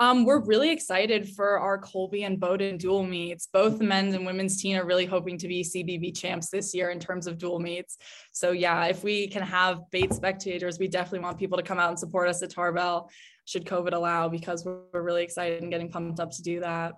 [0.00, 3.46] Um, we're really excited for our Colby and Bowdoin dual meets.
[3.46, 6.90] Both the men's and women's team are really hoping to be CBB champs this year
[6.90, 7.98] in terms of dual meets.
[8.32, 11.90] So yeah, if we can have Bates spectators, we definitely want people to come out
[11.90, 13.08] and support us at Tarbell
[13.44, 16.94] should COVID allow because we're really excited and getting pumped up to do that.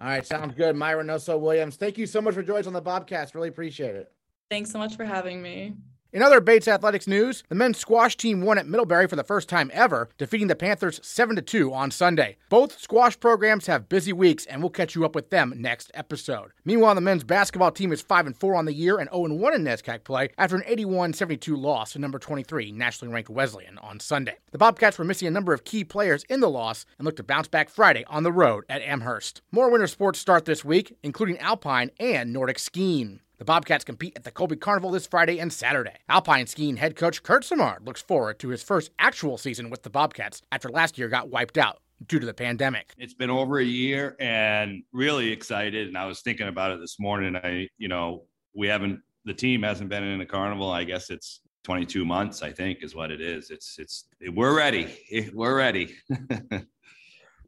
[0.00, 0.74] All right, sounds good.
[0.74, 3.34] Maya Reynoso Williams, thank you so much for joining us on the Bobcast.
[3.34, 4.12] Really appreciate it.
[4.50, 5.74] Thanks so much for having me.
[6.14, 9.48] In other Bates athletics news, the men's squash team won at Middlebury for the first
[9.48, 12.36] time ever, defeating the Panthers 7 2 on Sunday.
[12.48, 16.52] Both squash programs have busy weeks, and we'll catch you up with them next episode.
[16.64, 19.64] Meanwhile, the men's basketball team is 5 4 on the year and 0 1 in
[19.64, 24.36] NESCAC play after an 81 72 loss to number 23, nationally ranked Wesleyan, on Sunday.
[24.52, 27.24] The Bobcats were missing a number of key players in the loss and look to
[27.24, 29.42] bounce back Friday on the road at Amherst.
[29.50, 33.18] More winter sports start this week, including alpine and Nordic skiing.
[33.44, 35.96] The Bobcats compete at the Colby Carnival this Friday and Saturday.
[36.08, 39.90] Alpine skiing head coach Kurt Simard looks forward to his first actual season with the
[39.90, 42.94] Bobcats after last year got wiped out due to the pandemic.
[42.96, 45.88] It's been over a year and really excited.
[45.88, 47.36] And I was thinking about it this morning.
[47.36, 48.22] I, you know,
[48.54, 50.70] we haven't, the team hasn't been in a carnival.
[50.70, 53.50] I guess it's 22 months, I think is what it is.
[53.50, 54.88] It's, it's, we're ready.
[55.34, 55.94] We're ready.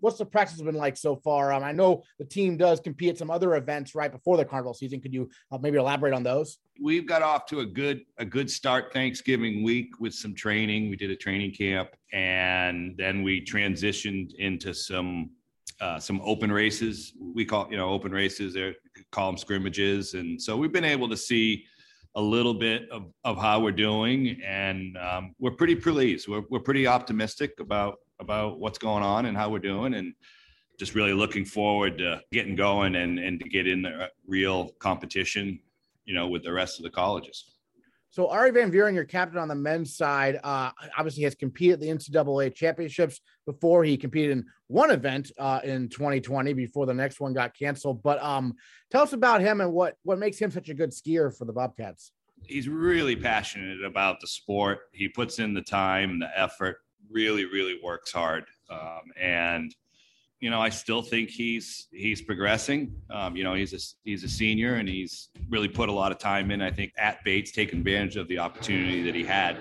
[0.06, 1.52] what's the practice been like so far?
[1.52, 4.72] Um, I know the team does compete at some other events right before the carnival
[4.72, 5.00] season.
[5.00, 6.58] Could you uh, maybe elaborate on those?
[6.80, 10.90] We've got off to a good a good start Thanksgiving week with some training.
[10.90, 15.30] We did a training camp, and then we transitioned into some
[15.80, 17.12] uh, some open races.
[17.34, 18.54] We call you know open races.
[18.54, 18.76] They
[19.10, 21.64] call them scrimmages, and so we've been able to see
[22.14, 26.28] a little bit of, of how we're doing, and um, we're pretty pleased.
[26.28, 30.14] We're we're pretty optimistic about about what's going on and how we're doing, and
[30.78, 35.58] just really looking forward to getting going and and to get in the real competition,
[36.04, 37.56] you know, with the rest of the colleges.
[38.16, 41.80] So Ari Van Vuuren, your captain on the men's side, uh, obviously has competed at
[41.80, 43.84] the NCAA championships before.
[43.84, 48.02] He competed in one event uh, in 2020 before the next one got canceled.
[48.02, 48.54] But um,
[48.90, 51.52] tell us about him and what what makes him such a good skier for the
[51.52, 52.12] Bobcats.
[52.46, 54.78] He's really passionate about the sport.
[54.92, 56.78] He puts in the time, and the effort.
[57.10, 59.74] Really, really works hard, um, and
[60.40, 62.94] you know, I still think he's he's progressing.
[63.10, 66.18] Um, you know, he's a he's a senior and he's really put a lot of
[66.18, 66.60] time in.
[66.60, 69.56] I think at Bates, taking advantage of the opportunity that he had.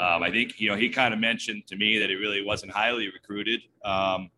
[0.00, 2.72] Um, I think you know he kind of mentioned to me that he really wasn't
[2.72, 4.30] highly recruited, um,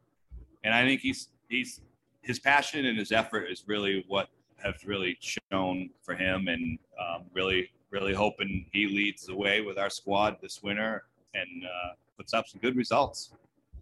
[0.62, 1.80] and I think he's he's
[2.22, 4.28] his passion and his effort is really what
[4.62, 9.78] have really shown for him, and um, really really hoping he leads the way with
[9.78, 11.04] our squad this winter
[11.34, 13.32] and uh, puts up some good results.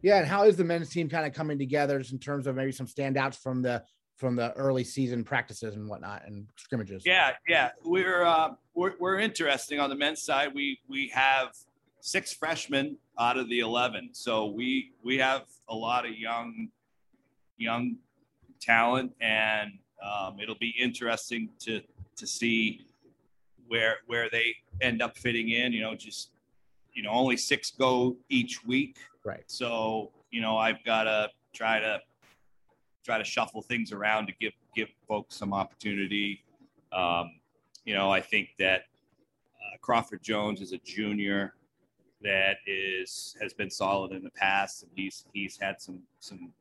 [0.02, 2.72] Yeah, and how is the men's team kind of coming together in terms of maybe
[2.72, 3.82] some standouts from the
[4.16, 7.04] from the early season practices and whatnot and scrimmages?
[7.06, 10.52] Yeah, yeah, we're uh, we're, we're interesting on the men's side.
[10.54, 11.48] We we have
[12.00, 16.68] six freshmen out of the eleven, so we we have a lot of young
[17.56, 17.96] young
[18.60, 19.70] talent, and
[20.04, 21.80] um, it'll be interesting to
[22.16, 22.86] to see
[23.68, 25.72] where where they end up fitting in.
[25.72, 26.31] You know, just
[26.94, 28.98] you know, only six go each week.
[29.24, 29.44] Right.
[29.46, 32.00] So, you know, I've got to try to
[33.04, 36.44] try to shuffle things around to give give folks some opportunity.
[36.92, 37.32] Um,
[37.84, 41.54] you know, I think that uh, Crawford Jones is a junior
[42.22, 46.52] that is has been solid in the past, and he's he's had some some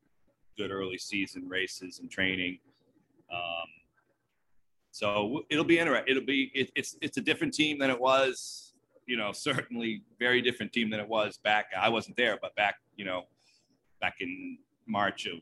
[0.57, 2.59] good early season races and training.
[3.31, 3.67] Um,
[4.91, 6.09] so it'll be interesting.
[6.09, 8.70] It'll be it, it's it's a different team than it was
[9.05, 11.71] you know, certainly very different team than it was back.
[11.79, 13.23] I wasn't there, but back, you know,
[13.99, 15.39] back in March of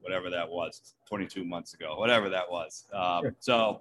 [0.00, 2.86] whatever that was, 22 months ago, whatever that was.
[2.92, 3.36] Um, sure.
[3.38, 3.80] So,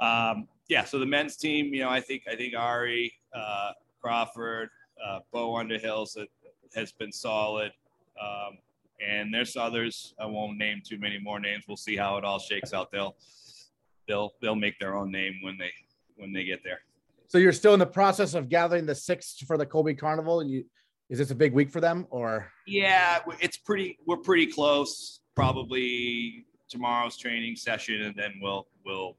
[0.00, 0.84] um, yeah.
[0.84, 4.70] So the men's team, you know, I think I think Ari uh, Crawford,
[5.04, 6.16] uh, Bo Underhills
[6.74, 7.72] has been solid.
[8.20, 8.58] Um,
[9.00, 10.14] and there's others.
[10.18, 11.64] I won't name too many more names.
[11.68, 12.90] We'll see how it all shakes out.
[12.90, 13.16] They'll
[14.06, 15.72] they'll they'll make their own name when they
[16.16, 16.80] when they get there.
[17.28, 20.42] So you're still in the process of gathering the six for the Colby Carnival.
[20.42, 20.64] You,
[21.10, 22.50] is this a big week for them or?
[22.66, 23.98] Yeah, it's pretty.
[24.06, 25.20] We're pretty close.
[25.36, 29.16] Probably tomorrow's training session, and then we'll we'll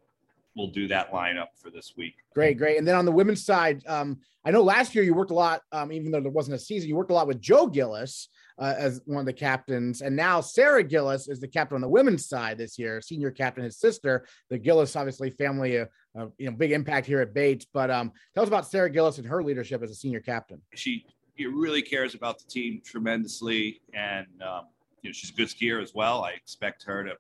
[0.56, 2.16] we'll do that lineup for this week.
[2.34, 2.78] Great, great.
[2.78, 5.62] And then on the women's side, um, I know last year you worked a lot,
[5.72, 8.28] um, even though there wasn't a season, you worked a lot with Joe Gillis
[8.60, 10.02] uh, as one of the captains.
[10.02, 13.64] And now Sarah Gillis is the captain on the women's side this year, senior captain,
[13.64, 15.86] his sister, the Gillis, obviously family, uh,
[16.18, 17.66] uh, you know, big impact here at Bates.
[17.74, 20.62] But um, tell us about Sarah Gillis and her leadership as a senior captain.
[20.76, 21.06] She
[21.38, 23.82] really cares about the team tremendously.
[23.94, 24.66] And, um,
[25.02, 26.24] you know, she's a good skier as well.
[26.24, 27.14] I expect her to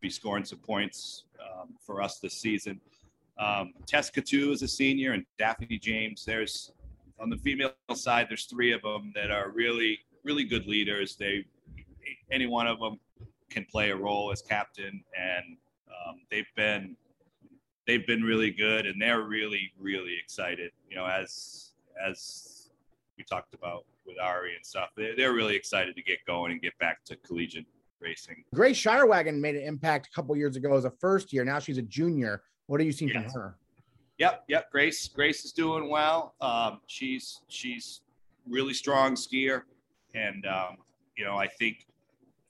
[0.00, 2.80] be scoring some points um, for us this season.
[3.38, 6.24] Um, Tess Katu is a senior, and Daphne James.
[6.24, 6.72] There's
[7.18, 11.16] on the female side, there's three of them that are really really good leaders.
[11.16, 11.44] They
[12.30, 12.98] any one of them
[13.50, 15.56] can play a role as captain, and
[15.88, 16.96] um, they've been
[17.86, 20.72] they've been really good, and they're really really excited.
[20.88, 21.72] You know, as
[22.04, 22.70] as
[23.16, 26.60] we talked about with Ari and stuff, they're, they're really excited to get going and
[26.60, 27.66] get back to collegiate
[28.00, 28.44] racing.
[28.54, 31.44] Grace Shirewagon made an impact a couple years ago as a first year.
[31.44, 32.42] Now she's a junior.
[32.66, 33.56] What are you seeing from her?
[34.18, 34.70] Yep, yep.
[34.70, 36.34] Grace, Grace is doing well.
[36.40, 38.02] Um, she's she's
[38.48, 39.62] really strong skier.
[40.14, 40.76] And, um,
[41.16, 41.86] you know, I think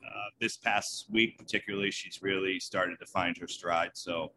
[0.05, 3.91] uh, this past week, particularly, she's really started to find her stride.
[3.95, 4.33] So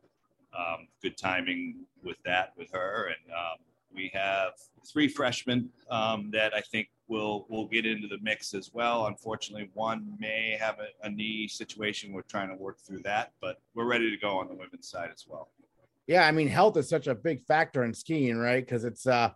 [0.57, 3.07] um, good timing with that with her.
[3.07, 3.57] And um,
[3.93, 4.53] we have
[4.91, 9.07] three freshmen um, that I think will will get into the mix as well.
[9.07, 12.11] Unfortunately, one may have a, a knee situation.
[12.11, 15.09] We're trying to work through that, but we're ready to go on the women's side
[15.13, 15.49] as well.
[16.07, 18.65] Yeah, I mean, health is such a big factor in skiing, right?
[18.65, 19.29] Because it's uh,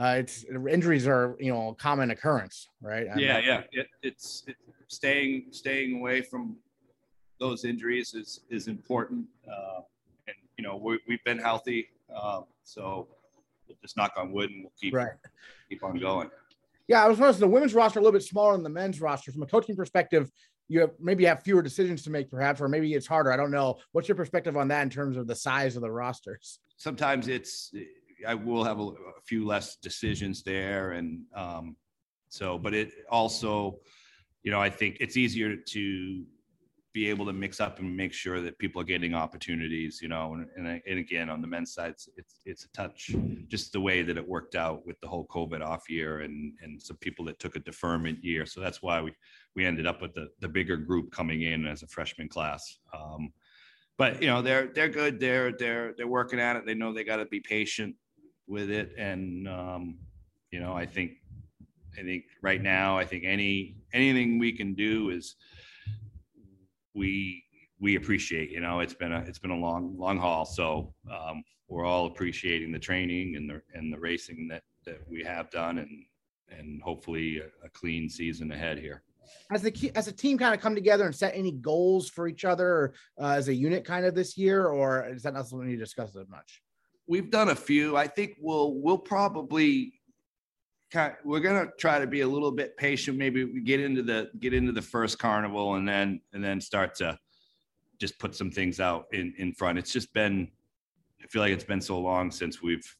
[0.00, 3.06] uh, it's injuries are you know common occurrence, right?
[3.12, 3.62] I'm yeah, not, yeah.
[3.72, 4.56] It, it's it,
[4.88, 6.56] staying staying away from
[7.38, 9.80] those injuries is is important, uh,
[10.26, 13.08] and you know we, we've been healthy, uh, so
[13.68, 15.12] we'll just knock on wood and we'll keep right.
[15.68, 16.30] keep on going.
[16.88, 19.30] Yeah, I was noticing the women's roster a little bit smaller than the men's roster.
[19.32, 20.30] From a coaching perspective,
[20.68, 23.32] you have maybe have fewer decisions to make, perhaps, or maybe it's harder.
[23.32, 23.76] I don't know.
[23.92, 26.58] What's your perspective on that in terms of the size of the rosters?
[26.78, 27.70] Sometimes it's
[28.26, 31.76] I will have a, a few less decisions there, and um,
[32.28, 33.80] so, but it also,
[34.42, 36.24] you know, I think it's easier to
[36.92, 40.34] be able to mix up and make sure that people are getting opportunities, you know,
[40.34, 43.14] and, and, and again, on the men's side, it's, it's, it's a touch,
[43.46, 46.82] just the way that it worked out with the whole COVID off year and, and
[46.82, 48.44] some people that took a deferment year.
[48.44, 49.14] So that's why we,
[49.54, 52.78] we ended up with the, the bigger group coming in as a freshman class.
[52.92, 53.32] Um,
[53.96, 55.20] but you know, they're, they're good.
[55.20, 56.66] They're, they're, they're working at it.
[56.66, 57.94] They know they got to be patient
[58.50, 58.92] with it.
[58.98, 59.98] And, um,
[60.50, 61.12] you know, I think,
[61.98, 65.36] I think right now, I think any, anything we can do is,
[66.94, 67.44] we
[67.80, 70.44] we appreciate you know it's been a it's been a long long haul.
[70.44, 75.22] So um, we're all appreciating the training and the and the racing that that we
[75.24, 76.04] have done and
[76.56, 79.02] and hopefully a, a clean season ahead here.
[79.52, 82.44] As the as a team kind of come together and set any goals for each
[82.44, 85.68] other or, uh, as a unit kind of this year or is that not something
[85.68, 86.62] you discuss as much
[87.10, 90.00] we've done a few i think we'll we'll probably
[90.90, 93.16] kind of, we're gonna try to be a little bit patient.
[93.16, 96.94] Maybe we get into the get into the first carnival and then and then start
[96.96, 97.18] to
[97.98, 99.78] just put some things out in in front.
[99.78, 100.48] It's just been
[101.22, 102.96] I feel like it's been so long since we've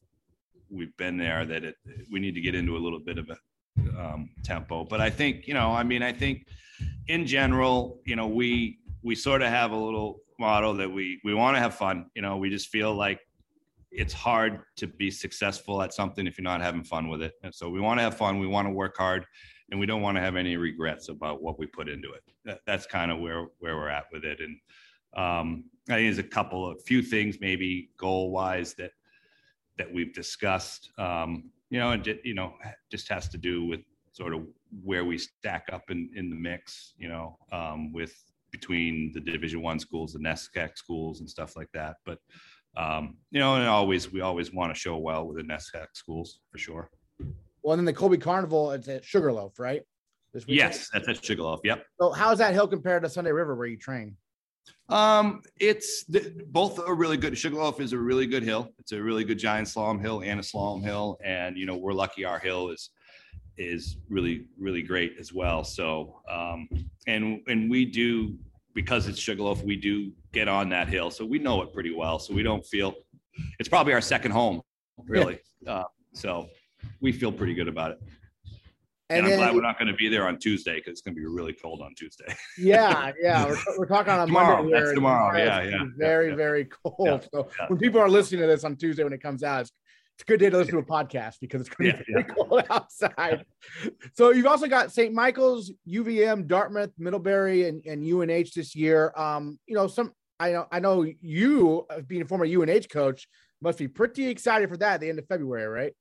[0.69, 1.75] we've been there that it
[2.11, 3.37] we need to get into a little bit of a
[3.99, 4.85] um, tempo.
[4.85, 6.47] But I think you know I mean I think
[7.07, 11.33] in general you know we we sort of have a little model that we we
[11.33, 12.05] want to have fun.
[12.15, 13.19] You know we just feel like
[13.91, 17.33] it's hard to be successful at something if you're not having fun with it.
[17.43, 19.25] And so we want to have fun, we want to work hard,
[19.69, 22.59] and we don't want to have any regrets about what we put into it.
[22.65, 24.39] That's kind of where where we're at with it.
[24.39, 24.57] And
[25.15, 28.91] um, I think there's a couple of few things maybe goal wise that
[29.77, 30.89] that we've discussed.
[30.97, 32.53] Um, you know, and you know,
[32.89, 33.81] just has to do with
[34.13, 34.41] sort of
[34.83, 36.93] where we stack up in in the mix.
[36.97, 38.13] You know, um, with
[38.51, 41.97] between the Division One schools, the NESCAC schools, and stuff like that.
[42.05, 42.19] But
[42.77, 46.39] um, you know, and always we always want to show well with the NESCAC schools
[46.51, 46.89] for sure.
[47.63, 49.81] Well, and then the Colby Carnival, it's at Sugarloaf, right?
[50.33, 51.59] This yes, that's at Sugarloaf.
[51.63, 51.85] Yep.
[51.99, 54.15] So how's that hill compared to Sunday River where you train?
[54.89, 57.37] Um, it's the, both are really good.
[57.37, 58.69] Sugarloaf is a really good hill.
[58.79, 61.93] It's a really good giant slalom hill and a slalom hill, and you know we're
[61.93, 62.89] lucky our hill is
[63.57, 65.63] is really really great as well.
[65.63, 66.69] So um,
[67.07, 68.37] and and we do
[68.73, 72.19] because it's Sugarloaf, we do get on that hill, so we know it pretty well.
[72.19, 72.93] So we don't feel
[73.59, 74.61] it's probably our second home,
[75.05, 75.39] really.
[75.61, 75.71] Yeah.
[75.71, 76.47] Uh, so
[76.99, 77.99] we feel pretty good about it.
[79.09, 81.13] And, and I'm glad we're not going to be there on Tuesday because it's going
[81.15, 82.33] to be really cold on Tuesday.
[82.57, 84.63] yeah, yeah, we're, we're talking on tomorrow.
[84.63, 84.79] Monday.
[84.79, 85.37] That's tomorrow.
[85.37, 85.83] Yeah, yeah.
[85.97, 87.27] Very, yeah, very cold.
[87.33, 89.71] so when people are listening to this on Tuesday when it comes out, it's
[90.15, 92.21] it's a good day to listen to a podcast because it's going to be yeah,
[92.23, 93.45] cold outside.
[94.13, 95.13] so you've also got St.
[95.13, 99.13] Michael's, UVM, Dartmouth, Middlebury, and, and UNH this year.
[99.15, 103.27] Um, you know, some I know I know you uh, being a former UNH coach
[103.61, 105.93] must be pretty excited for that at the end of February, right?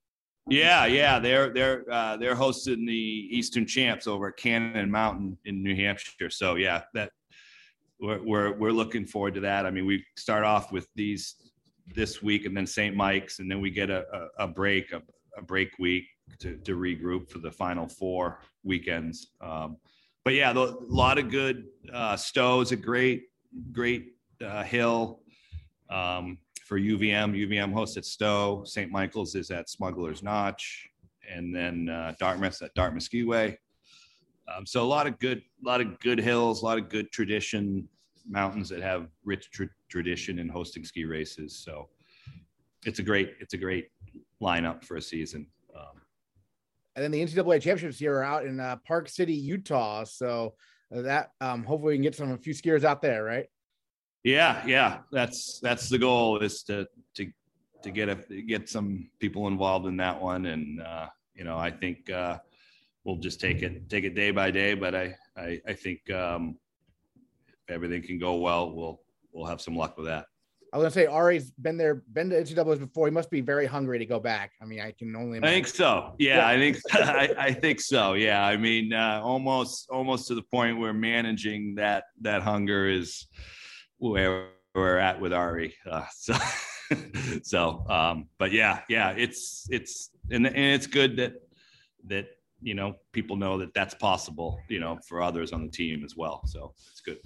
[0.49, 2.95] Yeah, yeah, they're they're uh, they're hosting the
[3.31, 6.31] Eastern Champs over at Cannon Mountain in New Hampshire.
[6.31, 7.13] So yeah, that
[8.01, 9.67] we're, we're we're looking forward to that.
[9.67, 11.35] I mean, we start off with these
[11.95, 12.95] this week and then St.
[12.95, 15.03] Mike's, and then we get a, a, a break, a,
[15.37, 16.05] a, break week
[16.39, 19.33] to, to regroup for the final four weekends.
[19.41, 19.77] Um,
[20.25, 21.65] but yeah, a lot of good.
[21.93, 23.25] Uh, Stowe's a great,
[23.73, 25.21] great uh, hill
[25.89, 27.35] um, for UVM.
[27.35, 28.63] UVM hosts at Stowe.
[28.65, 28.91] St.
[28.91, 30.89] Michael's is at Smuggler's Notch,
[31.29, 33.57] and then uh, Dartmouth's at Dartmouth Skiway.
[34.55, 37.11] Um, so a lot of good, a lot of good hills, a lot of good
[37.13, 37.89] tradition
[38.31, 41.57] mountains that have rich tra- tradition in hosting ski races.
[41.57, 41.89] So
[42.87, 43.89] it's a great it's a great
[44.41, 45.47] lineup for a season.
[45.77, 46.01] Um,
[46.97, 50.05] and then the NCAA championships here are out in uh, Park City, Utah.
[50.05, 50.55] So
[50.91, 53.47] that um, hopefully we can get some a few skiers out there, right?
[54.25, 54.99] Yeah, yeah.
[55.13, 57.31] That's that's the goal is to to
[57.83, 61.71] to get a get some people involved in that one, and uh, you know I
[61.71, 62.39] think uh,
[63.05, 64.75] we'll just take it take it day by day.
[64.75, 66.57] But I I, I think um,
[67.71, 69.01] everything can go well, we'll
[69.33, 70.27] we'll have some luck with that.
[70.73, 73.07] I was gonna say Ari's been there, been to NCAA's before.
[73.07, 74.53] He must be very hungry to go back.
[74.63, 75.39] I mean, I can only.
[75.39, 75.45] Imagine.
[75.45, 76.15] I think so.
[76.19, 76.49] Yeah, yeah.
[76.49, 78.13] I think I, I, think so.
[78.13, 83.27] Yeah, I mean, uh, almost almost to the point where managing that that hunger is
[83.99, 85.75] where we're at with Ari.
[85.91, 86.35] Uh, so
[87.43, 91.35] so, um, but yeah, yeah, it's it's and, and it's good that
[92.07, 92.29] that
[92.63, 94.61] you know people know that that's possible.
[94.69, 96.43] You know, for others on the team as well.
[96.47, 97.19] So it's good.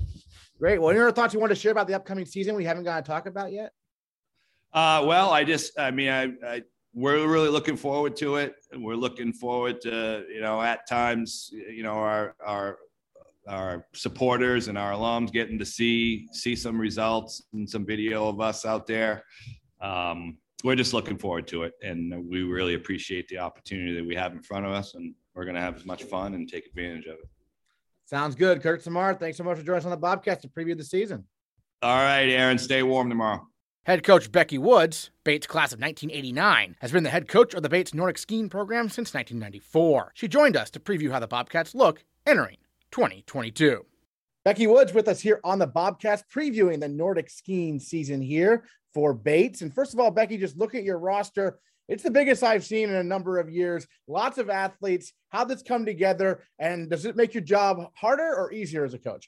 [0.58, 0.80] Great.
[0.80, 3.04] Well, any other thoughts you want to share about the upcoming season we haven't got
[3.04, 3.72] to talk about yet?
[4.72, 6.62] Uh, well, I just, I mean, I, I,
[6.94, 8.54] we're really looking forward to it.
[8.72, 12.78] We're looking forward to, you know, at times, you know, our, our,
[13.48, 18.40] our supporters and our alums getting to see, see some results and some video of
[18.40, 19.24] us out there.
[19.80, 21.74] Um, we're just looking forward to it.
[21.82, 24.94] And we really appreciate the opportunity that we have in front of us.
[24.94, 27.28] And we're going to have as much fun and take advantage of it.
[28.06, 28.62] Sounds good.
[28.62, 31.24] Kurt Simard, thanks so much for joining us on the Bobcast to preview the season.
[31.82, 33.46] All right, Aaron, stay warm tomorrow.
[33.84, 37.68] Head coach Becky Woods, Bates class of 1989, has been the head coach of the
[37.68, 40.12] Bates Nordic skiing program since 1994.
[40.14, 42.56] She joined us to preview how the Bobcats look entering
[42.92, 43.84] 2022.
[44.44, 49.12] Becky Woods with us here on the Bobcast, previewing the Nordic skiing season here for
[49.12, 49.60] Bates.
[49.62, 51.58] And first of all, Becky, just look at your roster.
[51.88, 53.86] It's the biggest I've seen in a number of years.
[54.08, 55.12] Lots of athletes.
[55.28, 58.98] How this come together, and does it make your job harder or easier as a
[58.98, 59.26] coach?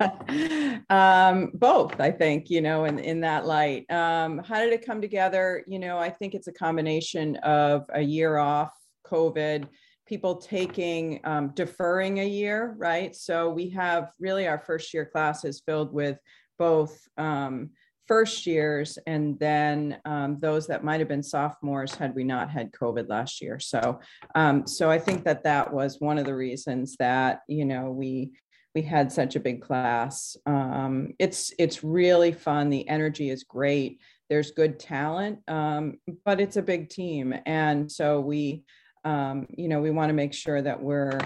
[0.90, 2.50] um, both, I think.
[2.50, 5.64] You know, in in that light, um, how did it come together?
[5.66, 8.72] You know, I think it's a combination of a year off,
[9.06, 9.68] COVID,
[10.06, 13.14] people taking um, deferring a year, right?
[13.14, 16.18] So we have really our first year classes filled with
[16.58, 17.00] both.
[17.16, 17.70] Um,
[18.06, 22.72] first years and then um, those that might have been sophomores had we not had
[22.72, 23.58] covid last year.
[23.58, 24.00] So
[24.34, 28.32] um, so i think that that was one of the reasons that you know we
[28.74, 30.36] we had such a big class.
[30.46, 32.70] Um, it's it's really fun.
[32.70, 34.00] The energy is great.
[34.30, 37.34] There's good talent um, but it's a big team.
[37.44, 38.64] And so we
[39.04, 41.18] um, you know we want to make sure that we're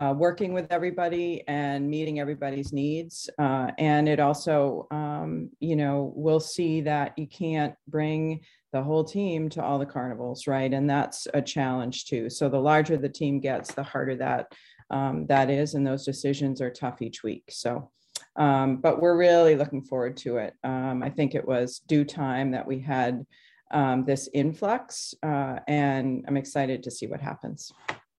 [0.00, 3.28] uh, working with everybody and meeting everybody's needs.
[3.38, 8.40] Uh, and it also, um, you know, we'll see that you can't bring
[8.72, 10.72] the whole team to all the carnivals, right?
[10.72, 12.30] And that's a challenge too.
[12.30, 14.52] So the larger the team gets, the harder that
[14.90, 17.44] um, that is, and those decisions are tough each week.
[17.50, 17.90] So,
[18.36, 20.54] um, but we're really looking forward to it.
[20.64, 23.26] Um, I think it was due time that we had
[23.70, 27.70] um, this influx, uh, and I'm excited to see what happens.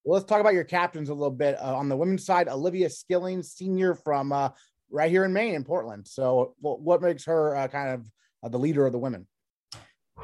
[0.04, 1.58] Well, let's talk about your captains a little bit.
[1.60, 4.50] Uh, on the women's side, Olivia Skilling, senior from uh,
[4.90, 6.08] right here in Maine, in Portland.
[6.08, 8.08] So, what makes her uh, kind of
[8.44, 9.28] uh, the leader of the women?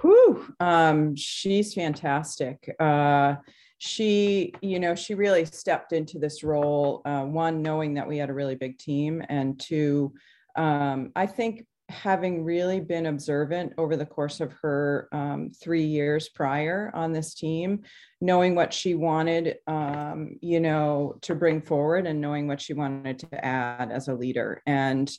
[0.02, 2.74] Whew, um, she's fantastic.
[2.80, 3.36] Uh,
[3.78, 7.02] she, you know, she really stepped into this role.
[7.06, 10.14] Uh, one, knowing that we had a really big team, and two,
[10.56, 16.30] um, I think having really been observant over the course of her um, three years
[16.30, 17.84] prior on this team,
[18.22, 23.20] knowing what she wanted, um, you know, to bring forward and knowing what she wanted
[23.20, 24.62] to add as a leader.
[24.66, 25.12] And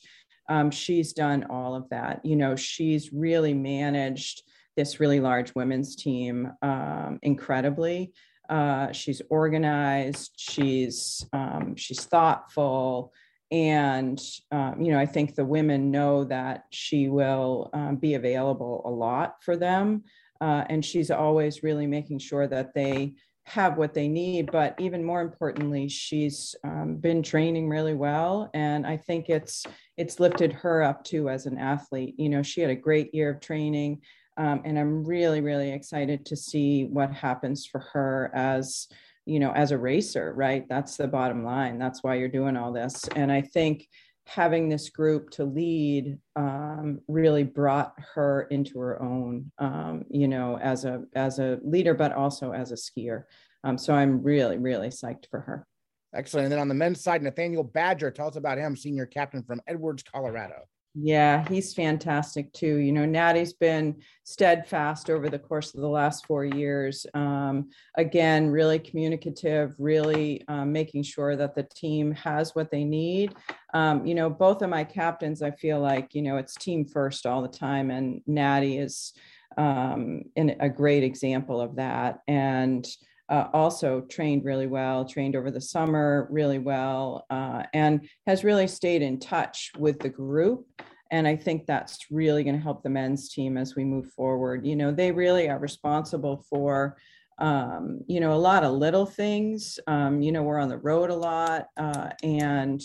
[0.48, 2.24] um, she's done all of that.
[2.24, 4.42] You know, she's really managed
[4.76, 8.12] this really large women's team um, incredibly.
[8.48, 10.32] Uh, she's organized.
[10.36, 13.12] She's um, she's thoughtful
[13.50, 14.20] and
[14.50, 18.90] um, you know i think the women know that she will um, be available a
[18.90, 20.02] lot for them
[20.40, 23.14] uh, and she's always really making sure that they
[23.46, 24.50] have what they need.
[24.50, 29.64] But even more importantly she's um, been training really well and i think it's
[29.96, 32.14] it's lifted her up too as an athlete.
[32.18, 34.02] You know she had a great year of training
[34.36, 38.88] um, and i'm really really excited to see what happens for her as
[39.26, 40.66] you know, as a racer, right?
[40.68, 41.78] That's the bottom line.
[41.78, 43.06] That's why you're doing all this.
[43.16, 43.86] And I think
[44.26, 50.58] having this group to lead um, really brought her into her own, um, you know,
[50.58, 53.24] as a as a leader, but also as a skier.
[53.64, 55.66] Um, so I'm really, really psyched for her.
[56.14, 56.44] Excellent.
[56.44, 59.60] And then on the men's side, Nathaniel Badger, tell us about him, senior captain from
[59.66, 60.62] Edwards, Colorado.
[60.98, 62.76] Yeah, he's fantastic too.
[62.76, 67.04] You know, Natty's been steadfast over the course of the last four years.
[67.12, 67.68] Um,
[67.98, 73.34] again, really communicative, really um, making sure that the team has what they need.
[73.74, 77.26] Um, you know, both of my captains, I feel like, you know, it's team first
[77.26, 77.90] all the time.
[77.90, 79.12] And Natty is
[79.58, 82.20] um, in a great example of that.
[82.26, 82.86] And
[83.28, 88.68] uh, also trained really well, trained over the summer really well, uh, and has really
[88.68, 90.66] stayed in touch with the group.
[91.10, 94.66] And I think that's really going to help the men's team as we move forward.
[94.66, 96.96] You know, they really are responsible for,
[97.38, 99.78] um, you know, a lot of little things.
[99.86, 102.80] Um, you know, we're on the road a lot, uh, and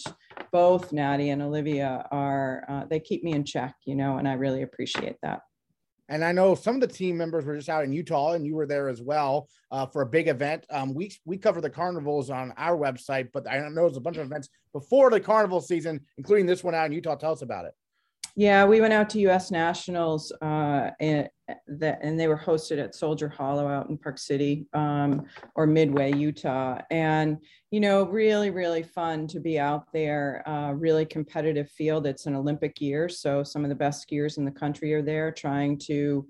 [0.51, 4.33] both Natty and Olivia are, uh, they keep me in check, you know, and I
[4.33, 5.41] really appreciate that.
[6.11, 8.53] And I know some of the team members were just out in Utah, and you
[8.53, 10.65] were there as well uh, for a big event.
[10.69, 14.17] Um, we we cover the carnivals on our website, but I know there's a bunch
[14.17, 17.15] of events before the carnival season, including this one out in Utah.
[17.15, 17.73] Tell us about it.
[18.35, 19.51] Yeah, we went out to U.S.
[19.51, 21.29] Nationals, uh, and,
[21.81, 25.25] and they were hosted at Soldier Hollow out in Park City um,
[25.55, 26.79] or Midway, Utah.
[26.89, 27.37] And
[27.71, 30.43] you know, really, really fun to be out there.
[30.47, 32.05] Uh, really competitive field.
[32.05, 35.31] It's an Olympic year, so some of the best skiers in the country are there,
[35.31, 36.25] trying to,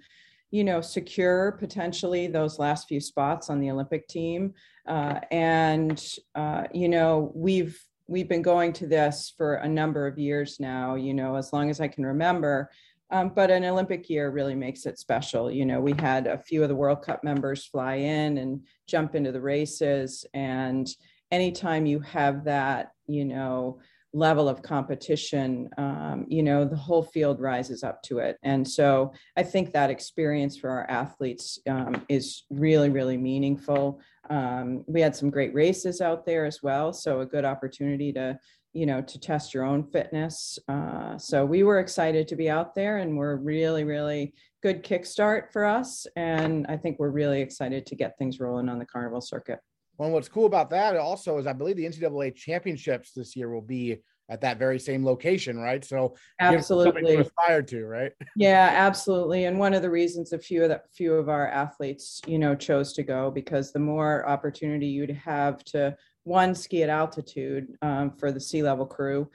[0.50, 4.54] you know, secure potentially those last few spots on the Olympic team.
[4.88, 7.80] Uh, and uh, you know, we've
[8.12, 11.70] we've been going to this for a number of years now, you know, as long
[11.70, 12.70] as I can remember.
[13.10, 15.50] Um, but an Olympic year really makes it special.
[15.50, 19.16] You know, we had a few of the World Cup members fly in and jump
[19.16, 20.90] into the races, and
[21.32, 23.80] anytime you have that, you know,
[24.14, 28.38] level of competition, um, you know, the whole field rises up to it.
[28.44, 34.02] And so I think that experience for our athletes um, is really, really meaningful.
[34.30, 36.92] Um, we had some great races out there as well.
[36.92, 38.38] So a good opportunity to,
[38.74, 40.60] you know, to test your own fitness.
[40.68, 45.52] Uh, so we were excited to be out there and we're really, really good kickstart
[45.52, 46.06] for us.
[46.16, 49.60] And I think we're really excited to get things rolling on the carnival circuit.
[50.02, 53.62] Well, what's cool about that also is I believe the NCAA championships this year will
[53.62, 55.86] be at that very same location, right?
[55.86, 58.12] So absolutely aspired to, right?
[58.36, 59.46] Yeah, absolutely.
[59.46, 62.56] And one of the reasons a few of the few of our athletes, you know,
[62.56, 68.10] chose to go because the more opportunity you'd have to one ski at altitude um,
[68.18, 69.30] for the sea level crew,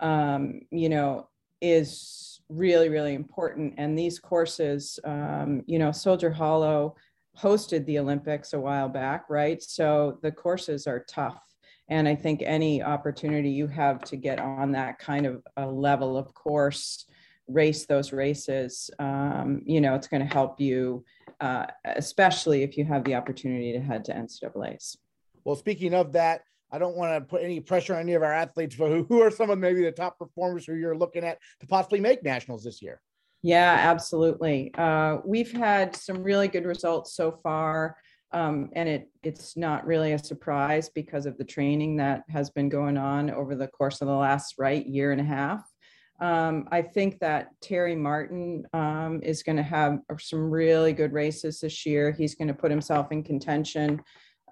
[0.00, 1.30] um, you know,
[1.62, 3.72] is really really important.
[3.78, 6.96] And these courses, um, you know, Soldier Hollow
[7.40, 9.62] hosted the Olympics a while back, right?
[9.62, 11.42] So the courses are tough.
[11.88, 16.16] And I think any opportunity you have to get on that kind of a level
[16.16, 17.06] of course,
[17.48, 21.04] race those races, um, you know, it's going to help you,
[21.40, 24.96] uh, especially if you have the opportunity to head to NCAA's.
[25.44, 28.32] Well, speaking of that, I don't want to put any pressure on any of our
[28.32, 31.38] athletes, but who, who are some of maybe the top performers who you're looking at
[31.58, 33.00] to possibly make nationals this year?
[33.42, 34.72] Yeah, absolutely.
[34.74, 37.96] Uh, we've had some really good results so far.
[38.32, 42.68] Um, and it it's not really a surprise because of the training that has been
[42.68, 45.68] going on over the course of the last right year and a half.
[46.20, 51.60] Um, I think that Terry Martin um, is going to have some really good races
[51.60, 52.12] this year.
[52.12, 54.00] He's going to put himself in contention.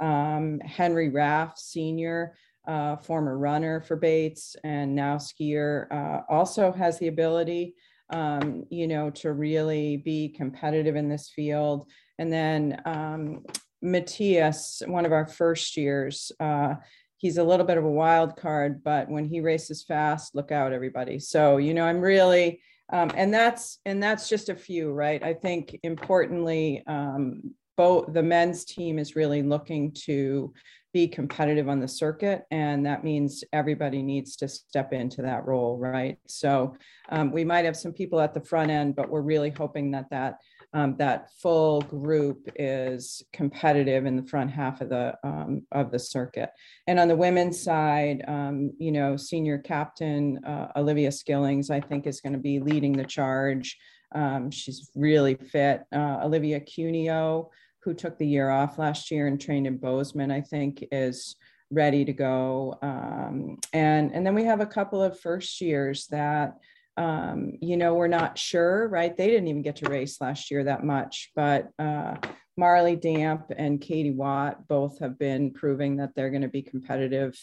[0.01, 2.35] Um, Henry Raff, senior,
[2.67, 7.75] uh, former runner for Bates and now skier, uh, also has the ability
[8.11, 11.89] um, you know, to really be competitive in this field.
[12.19, 13.45] And then um,
[13.83, 16.75] Matthias, one of our first years, uh,
[17.19, 20.73] he's a little bit of a wild card, but when he races fast, look out,
[20.73, 21.19] everybody.
[21.19, 25.23] So, you know, I'm really, um, and that's and that's just a few, right?
[25.23, 30.53] I think importantly, um, both the men's team is really looking to
[30.93, 35.79] be competitive on the circuit and that means everybody needs to step into that role
[35.79, 36.19] right?
[36.27, 36.77] So
[37.11, 40.09] um, we might have some people at the front end but we're really hoping that
[40.11, 40.39] that
[40.75, 45.99] um, that full group is competitive in the front half of the um, of the
[45.99, 46.51] circuit.
[46.87, 52.07] And on the women's side um, you know senior captain uh, olivia skillings i think
[52.07, 53.77] is going to be leading the charge.
[54.15, 55.83] Um, she's really fit.
[55.93, 57.51] Uh, olivia cuneo
[57.83, 61.37] who took the year off last year and trained in Bozeman, I think is
[61.71, 62.79] ready to go.
[62.83, 66.55] Um, and, and then we have a couple of first years that,
[66.97, 69.17] um, you know, we're not sure, right?
[69.17, 72.17] They didn't even get to race last year that much, but uh,
[72.57, 77.39] Marley Damp and Katie Watt both have been proving that they're going to be competitive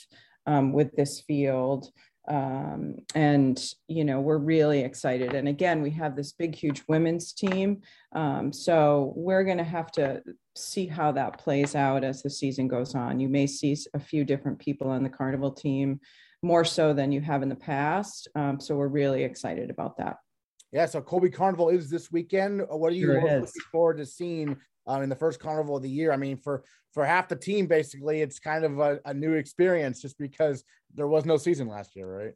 [0.46, 1.90] um, with this field
[2.28, 5.34] um, and you know we're really excited.
[5.34, 7.82] And again we have this big huge women's team.
[8.14, 10.22] Um, so we're going to have to
[10.56, 13.20] see how that plays out as the season goes on.
[13.20, 16.00] You may see a few different people on the carnival team
[16.42, 18.28] more so than you have in the past.
[18.36, 20.18] Um, so we're really excited about that.
[20.72, 22.62] Yeah so colby carnival is this weekend.
[22.70, 24.58] What are you sure looking forward to seeing
[24.88, 26.12] um, in the first carnival of the year.
[26.12, 26.64] I mean, for
[26.94, 30.64] for half the team, basically, it's kind of a, a new experience just because
[30.94, 32.34] there was no season last year, right?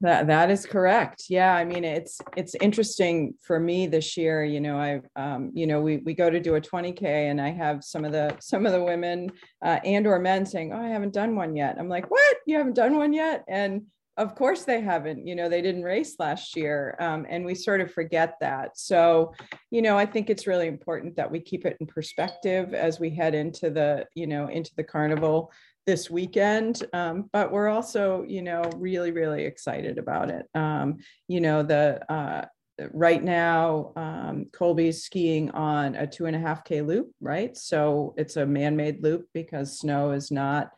[0.00, 1.24] That that is correct.
[1.30, 4.44] Yeah, I mean it's it's interesting for me this year.
[4.44, 7.50] You know, I um, you know we we go to do a 20k, and I
[7.50, 9.30] have some of the some of the women
[9.64, 12.36] uh, and or men saying, "Oh, I haven't done one yet." I'm like, "What?
[12.46, 13.86] You haven't done one yet?" And
[14.16, 17.80] of course they haven't you know they didn't race last year um, and we sort
[17.80, 18.78] of forget that.
[18.78, 19.32] So
[19.70, 23.10] you know i think it's really important that we keep it in perspective as we
[23.10, 25.52] head into the you know into the carnival
[25.86, 30.46] this weekend um, but we're also you know really really excited about it.
[30.54, 30.98] Um,
[31.28, 32.46] you know the uh,
[32.92, 37.56] right now um, colby's skiing on a two and a half k loop right?
[37.56, 40.70] So it's a man-made loop because snow is not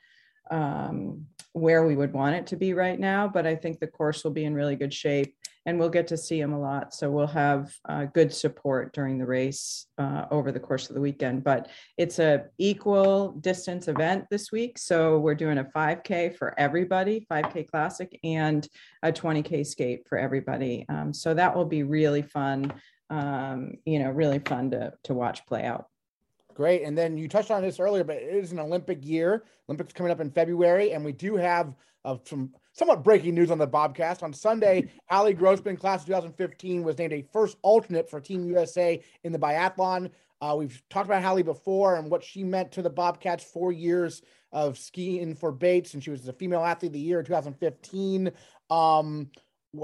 [0.51, 4.25] um, where we would want it to be right now, but I think the course
[4.25, 5.35] will be in really good shape
[5.67, 6.95] and we'll get to see him a lot.
[6.95, 11.01] So we'll have uh, good support during the race uh, over the course of the
[11.01, 11.43] weekend.
[11.43, 11.69] But
[11.99, 14.79] it's a equal distance event this week.
[14.79, 18.67] So we're doing a 5K for everybody, 5K classic, and
[19.03, 20.87] a 20K skate for everybody.
[20.89, 22.73] Um, so that will be really fun.
[23.11, 25.87] Um, you know, really fun to to watch play out.
[26.57, 26.85] Great.
[26.85, 29.45] And then you touched on this earlier, but it is an Olympic year.
[29.69, 31.77] Olympics coming up in February, and we do have
[32.07, 34.23] uh, some somewhat breaking news on the Bobcast.
[34.23, 38.99] On Sunday, Hallie Grossman, class of 2015, was named a first alternate for Team USA
[39.23, 40.11] in the biathlon.
[40.41, 44.23] Uh, we've talked about Hallie before and what she meant to the Bobcats four years
[44.51, 48.31] of skiing for Bates, and she was the female athlete of the year in 2015.
[48.71, 49.31] Um,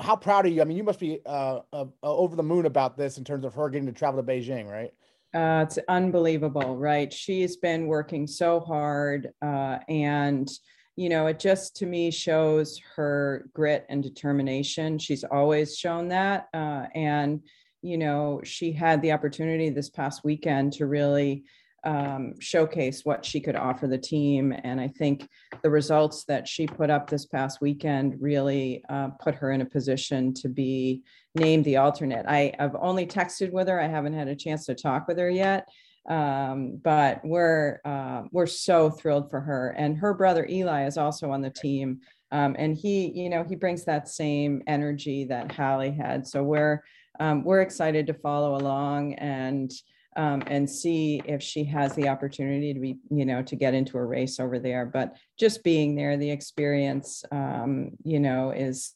[0.01, 0.63] how proud are you?
[0.63, 3.53] I mean, you must be uh, uh, over the moon about this in terms of
[3.53, 4.93] her getting to travel to Beijing, right?
[5.35, 7.13] Uh, it's unbelievable, right?
[7.13, 10.51] She's been working so hard, uh, and
[10.97, 14.99] you know, it just to me shows her grit and determination.
[14.99, 17.41] She's always shown that, uh, and
[17.81, 21.45] you know, she had the opportunity this past weekend to really
[21.85, 24.55] um, showcase what she could offer the team.
[24.63, 25.29] And I think
[25.63, 29.67] the results that she put up this past weekend really uh, put her in a
[29.67, 31.03] position to be
[31.35, 32.27] named the alternate.
[32.27, 33.81] I, have only texted with her.
[33.81, 35.69] I haven't had a chance to talk with her yet.
[36.09, 39.71] Um, but we're uh, we're so thrilled for her.
[39.79, 42.01] And her brother Eli is also on the team.
[42.33, 46.27] Um, and he, you know, he brings that same energy that Hallie had.
[46.27, 46.83] So we're
[47.21, 49.71] um, we're excited to follow along and
[50.17, 53.97] um, and see if she has the opportunity to be, you know, to get into
[53.97, 54.85] a race over there.
[54.85, 58.95] But just being there, the experience, um, you know, is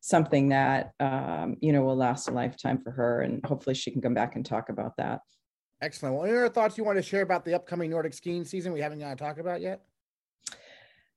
[0.00, 3.20] something that, um, you know, will last a lifetime for her.
[3.20, 5.20] And hopefully she can come back and talk about that.
[5.82, 6.14] Excellent.
[6.14, 8.80] Well, any other thoughts you want to share about the upcoming Nordic skiing season we
[8.80, 9.82] haven't got to talk about yet?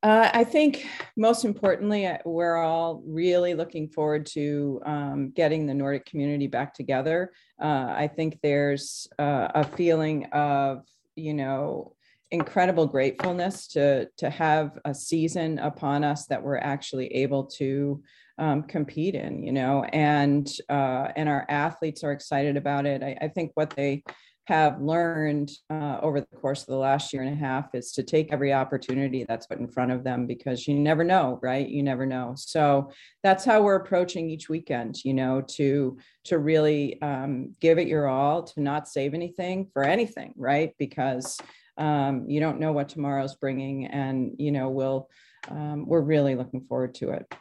[0.01, 5.73] Uh, I think most importantly, uh, we're all really looking forward to um, getting the
[5.73, 7.31] Nordic community back together.
[7.61, 10.84] Uh, I think there's uh, a feeling of,
[11.15, 11.95] you know,
[12.31, 18.01] incredible gratefulness to to have a season upon us that we're actually able to
[18.38, 19.43] um, compete in.
[19.43, 23.03] You know, and uh, and our athletes are excited about it.
[23.03, 24.03] I, I think what they
[24.45, 28.03] have learned uh, over the course of the last year and a half is to
[28.03, 31.81] take every opportunity that's put in front of them because you never know right you
[31.81, 32.91] never know so
[33.23, 38.07] that's how we're approaching each weekend you know to to really um, give it your
[38.07, 41.38] all to not save anything for anything right because
[41.77, 45.09] um, you don't know what tomorrow's bringing and you know we'll
[45.49, 47.34] um, we're really looking forward to it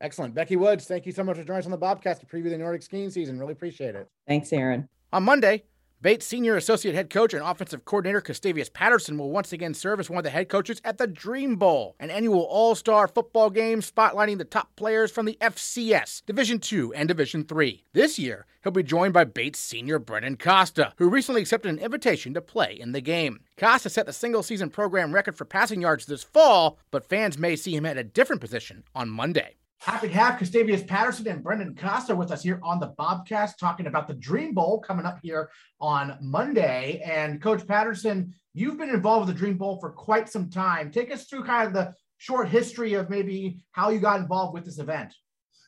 [0.00, 2.50] excellent becky woods thank you so much for joining us on the bobcast to preview
[2.50, 5.62] the nordic skiing season really appreciate it thanks aaron on monday
[6.00, 10.08] Bates Senior Associate Head Coach and Offensive Coordinator Custavious Patterson will once again serve as
[10.08, 14.38] one of the head coaches at the Dream Bowl, an annual all-star football game spotlighting
[14.38, 17.84] the top players from the FCS, Division II and Division III.
[17.94, 22.32] This year, he'll be joined by Bates senior Brendan Costa, who recently accepted an invitation
[22.34, 23.40] to play in the game.
[23.56, 27.74] Costa set the single-season program record for passing yards this fall, but fans may see
[27.74, 29.56] him at a different position on Monday.
[29.80, 33.86] Happy to have Custavious Patterson and Brendan Costa with us here on the Bobcast, talking
[33.86, 35.50] about the Dream Bowl coming up here
[35.80, 37.00] on Monday.
[37.04, 40.90] And Coach Patterson, you've been involved with the Dream Bowl for quite some time.
[40.90, 44.64] Take us through kind of the short history of maybe how you got involved with
[44.64, 45.14] this event.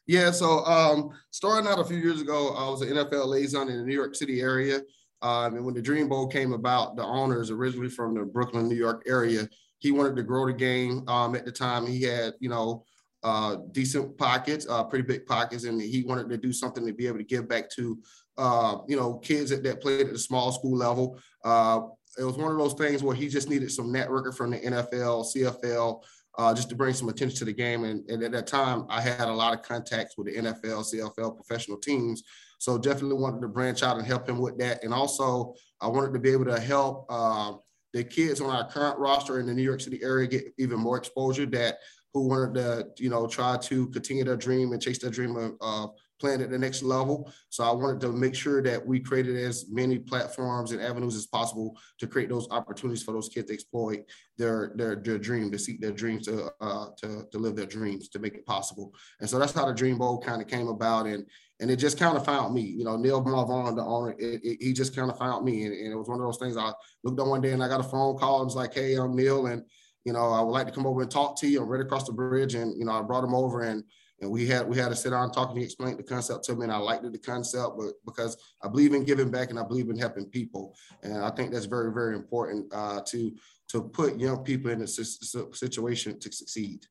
[0.09, 3.77] Yeah, so um, starting out a few years ago, I was an NFL liaison in
[3.79, 4.81] the New York City area.
[5.23, 8.75] Um, and when the Dream Bowl came about, the owners, originally from the Brooklyn, New
[8.75, 9.49] York area,
[9.79, 11.09] he wanted to grow the game.
[11.09, 12.85] Um, at the time, he had, you know,
[13.23, 17.07] uh, decent pockets, uh, pretty big pockets, and he wanted to do something to be
[17.07, 17.99] able to give back to,
[18.39, 21.19] uh, you know, kids that, that played at the small school level.
[21.45, 21.81] Uh,
[22.19, 25.25] it was one of those things where he just needed some networking from the NFL,
[25.35, 26.03] CFL,
[26.39, 27.85] uh, just to bring some attention to the game.
[27.85, 31.37] And, and, at that time, I had a lot of contacts with the NFL, CFL
[31.37, 32.23] professional teams.
[32.59, 34.85] So definitely wanted to branch out and help him with that.
[34.85, 37.53] And also, I wanted to be able to help uh,
[37.93, 40.97] the kids on our current roster in the New York City area get even more
[40.97, 41.79] exposure that
[42.13, 45.53] who wanted to, you know, try to continue their dream and chase their dream of
[45.61, 45.87] uh,
[46.21, 47.33] playing at the next level.
[47.49, 51.27] So I wanted to make sure that we created as many platforms and avenues as
[51.27, 54.05] possible to create those opportunities for those kids to exploit
[54.37, 58.09] their their, their dream, to seek their dreams, to, uh, to to live their dreams,
[58.11, 58.95] to make it possible.
[59.21, 61.25] And so that's how the Dream Bowl kind of came about, and
[61.61, 62.63] and it just kind of found me.
[62.63, 65.75] You know, Neil Marvon, the owner, it, it, he just kind of found me, and,
[65.75, 66.57] and, it was one of those things.
[66.57, 66.73] I
[67.05, 69.17] looked on one day and I got a phone call and was like, "Hey, I'm
[69.17, 69.63] Neil," and
[70.05, 71.63] you know, I would like to come over and talk to you.
[71.63, 72.55] I'm right across the bridge.
[72.55, 73.85] And, you know, I brought him over and
[74.21, 76.45] and we had we had to sit down and talk and he explained the concept
[76.45, 79.59] to me and I liked the concept but because I believe in giving back and
[79.59, 83.33] I believe in helping people and I think that's very very important uh, to
[83.69, 86.85] to put young people in a situation to succeed.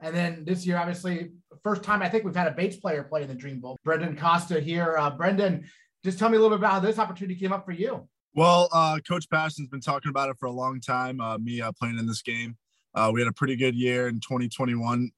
[0.00, 1.30] And then this year, obviously,
[1.64, 3.78] first time I think we've had a Bates player play in the Dream Bowl.
[3.82, 4.96] Brendan Costa here.
[4.98, 5.64] Uh, Brendan,
[6.04, 8.06] just tell me a little bit about how this opportunity came up for you.
[8.34, 11.20] Well, uh, Coach Patterson's been talking about it for a long time.
[11.20, 12.56] Uh, me uh, playing in this game,
[12.94, 15.10] uh, we had a pretty good year in 2021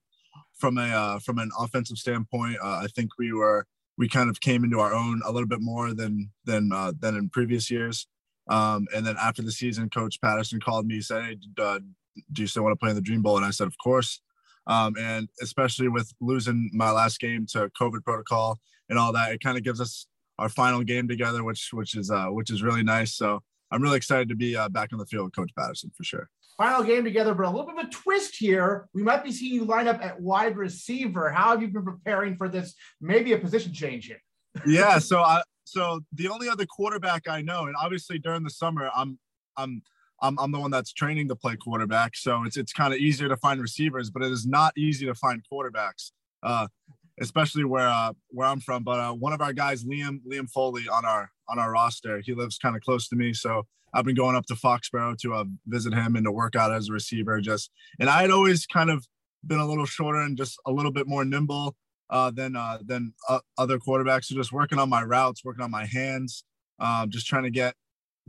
[0.57, 2.57] from a uh, from an offensive standpoint.
[2.63, 3.65] Uh, I think we were
[3.97, 7.29] we kind of came into our own a little bit more than than than in
[7.29, 8.07] previous years.
[8.47, 11.37] Um, and then after the season, Coach Patterson called me, said, "Hey,
[12.31, 14.21] do you still want to play in the Dream Bowl?" And I said, "Of course."
[14.67, 18.59] Um, and especially with losing my last game to COVID protocol
[18.89, 20.05] and all that, it kind of gives us
[20.39, 23.15] our final game together, which which is uh, which is really nice.
[23.15, 26.03] So I'm really excited to be uh, back on the field with Coach Patterson for
[26.03, 26.29] sure.
[26.57, 28.89] final game together, but a little bit of a twist here.
[28.93, 31.29] We might be seeing you line up at wide receiver.
[31.31, 32.75] How have you been preparing for this?
[32.99, 34.21] Maybe a position change here.
[34.65, 34.99] yeah.
[34.99, 39.19] So I so the only other quarterback I know, and obviously during the summer, I'm
[39.57, 39.81] I'm
[40.21, 42.15] I'm, I'm the one that's training to play quarterback.
[42.15, 45.15] So it's it's kind of easier to find receivers, but it is not easy to
[45.15, 46.11] find quarterbacks.
[46.43, 46.67] Uh,
[47.21, 48.83] especially where uh, where I'm from.
[48.83, 52.33] But uh, one of our guys, Liam Liam Foley, on our on our roster, he
[52.33, 53.63] lives kind of close to me, so
[53.93, 56.89] I've been going up to Foxborough to uh, visit him and to work out as
[56.89, 57.39] a receiver.
[57.41, 59.05] Just and I had always kind of
[59.45, 61.75] been a little shorter and just a little bit more nimble
[62.09, 63.13] uh, than uh, than
[63.57, 64.25] other quarterbacks.
[64.25, 66.43] So just working on my routes, working on my hands,
[66.79, 67.75] um, just trying to get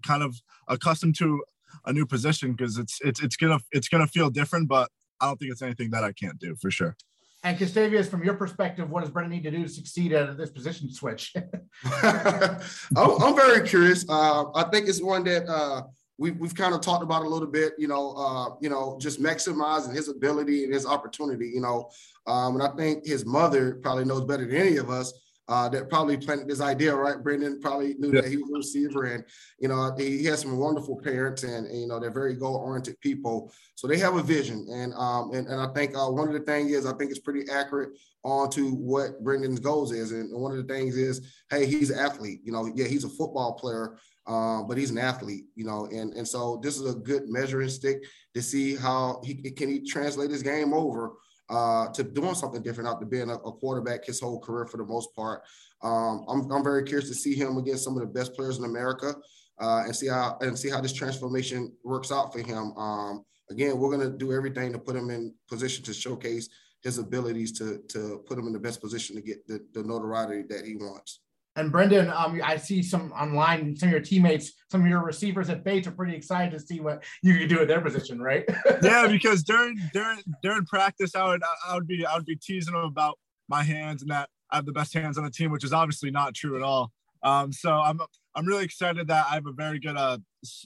[0.07, 0.37] kind of
[0.69, 1.43] accustomed to
[1.87, 4.91] a new position because it's it's it's gonna it's gonna feel different, but
[5.21, 6.97] I don't think it's anything that I can't do for sure.
[7.45, 10.51] And Custavious, from your perspective, what does Brendan need to do to succeed at this
[10.51, 11.35] position switch?
[11.85, 14.05] I'm, very curious.
[14.09, 15.83] Uh, I think it's one that uh,
[16.19, 17.73] we, we've kind of talked about a little bit.
[17.79, 21.49] You know, uh, you know, just maximizing his ability and his opportunity.
[21.49, 21.91] You know,
[22.29, 25.13] um, and I think his mother probably knows better than any of us
[25.53, 27.23] uh, that probably planted this idea, right?
[27.23, 29.23] Brendan probably knew that he was a receiver, and
[29.59, 33.53] you know he has some wonderful parents, and, and you know they're very goal-oriented people,
[33.75, 36.41] so they have a vision, and um, and, and I think uh, one of the
[36.41, 37.91] things is I think it's pretty accurate
[38.25, 42.41] onto what Brendan's goals is, and one of the things is, hey, he's an athlete,
[42.45, 46.15] you know, yeah, he's a football player, um, but he's an athlete, you know, and
[46.15, 50.31] and so this is a good measuring stick to see how he can he translate
[50.31, 51.13] his game over
[51.49, 54.85] uh, to doing something different after being a, a, quarterback his whole career for the
[54.85, 55.43] most part.
[55.83, 58.65] Um, I'm, I'm very curious to see him against some of the best players in
[58.65, 59.15] America
[59.61, 62.73] uh, and see how and see how this transformation works out for him.
[62.77, 66.49] Um, again, we're going to do everything to put him in position to showcase
[66.83, 70.43] his abilities to to put him in the best position to get the, the notoriety
[70.49, 71.21] that he wants.
[71.57, 75.51] And Brendan, um, I see some online, some of your teammates, some of your receivers
[75.51, 78.45] at Bates are pretty excited to see what you can do at their position, right?
[78.83, 82.73] yeah, because during during during practice, I would I would be I would be teasing
[82.73, 85.65] them about my hands and that I have the best hands on the team, which
[85.65, 86.91] is obviously not true at all.
[87.23, 88.01] Um, so I'm
[88.35, 90.19] I'm really excited that I have a very good uh,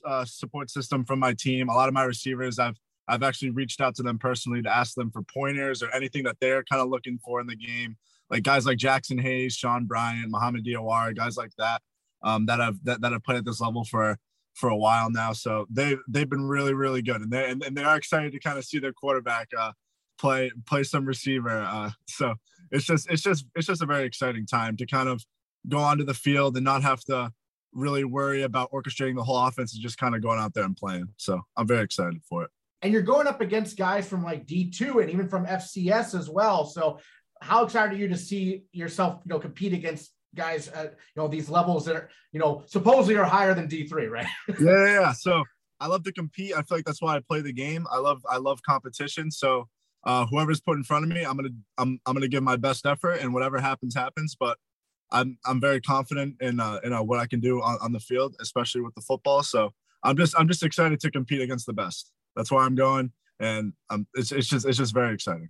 [0.04, 1.68] uh, support system from my team.
[1.68, 2.76] A lot of my receivers, I've
[3.08, 6.36] I've actually reached out to them personally to ask them for pointers or anything that
[6.40, 7.96] they're kind of looking for in the game
[8.30, 11.82] like guys like Jackson Hayes, Sean Bryan, Mohamed Diawara, guys like that,
[12.22, 14.18] um, that have that, that have played at this level for
[14.54, 15.32] for a while now.
[15.32, 18.40] So they they've been really really good, and they and, and they are excited to
[18.40, 19.72] kind of see their quarterback uh,
[20.18, 21.60] play play some receiver.
[21.60, 22.34] Uh, so
[22.70, 25.24] it's just it's just it's just a very exciting time to kind of
[25.68, 27.30] go onto the field and not have to
[27.72, 30.76] really worry about orchestrating the whole offense and just kind of going out there and
[30.76, 31.08] playing.
[31.16, 32.50] So I'm very excited for it.
[32.82, 36.64] And you're going up against guys from like D2 and even from FCS as well.
[36.64, 36.98] So
[37.40, 41.28] how excited are you to see yourself, you know, compete against guys at you know
[41.28, 44.26] these levels that are you know supposedly are higher than D3, right?
[44.60, 45.12] yeah, yeah.
[45.12, 45.42] So
[45.80, 46.52] I love to compete.
[46.52, 47.86] I feel like that's why I play the game.
[47.90, 49.30] I love I love competition.
[49.30, 49.68] So
[50.04, 52.86] uh, whoever's put in front of me, I'm gonna I'm I'm gonna give my best
[52.86, 54.36] effort, and whatever happens happens.
[54.38, 54.58] But
[55.10, 58.00] I'm I'm very confident in uh, in uh, what I can do on, on the
[58.00, 59.42] field, especially with the football.
[59.42, 59.72] So
[60.02, 62.12] I'm just I'm just excited to compete against the best.
[62.34, 65.48] That's why I'm going, and um, it's it's just it's just very exciting.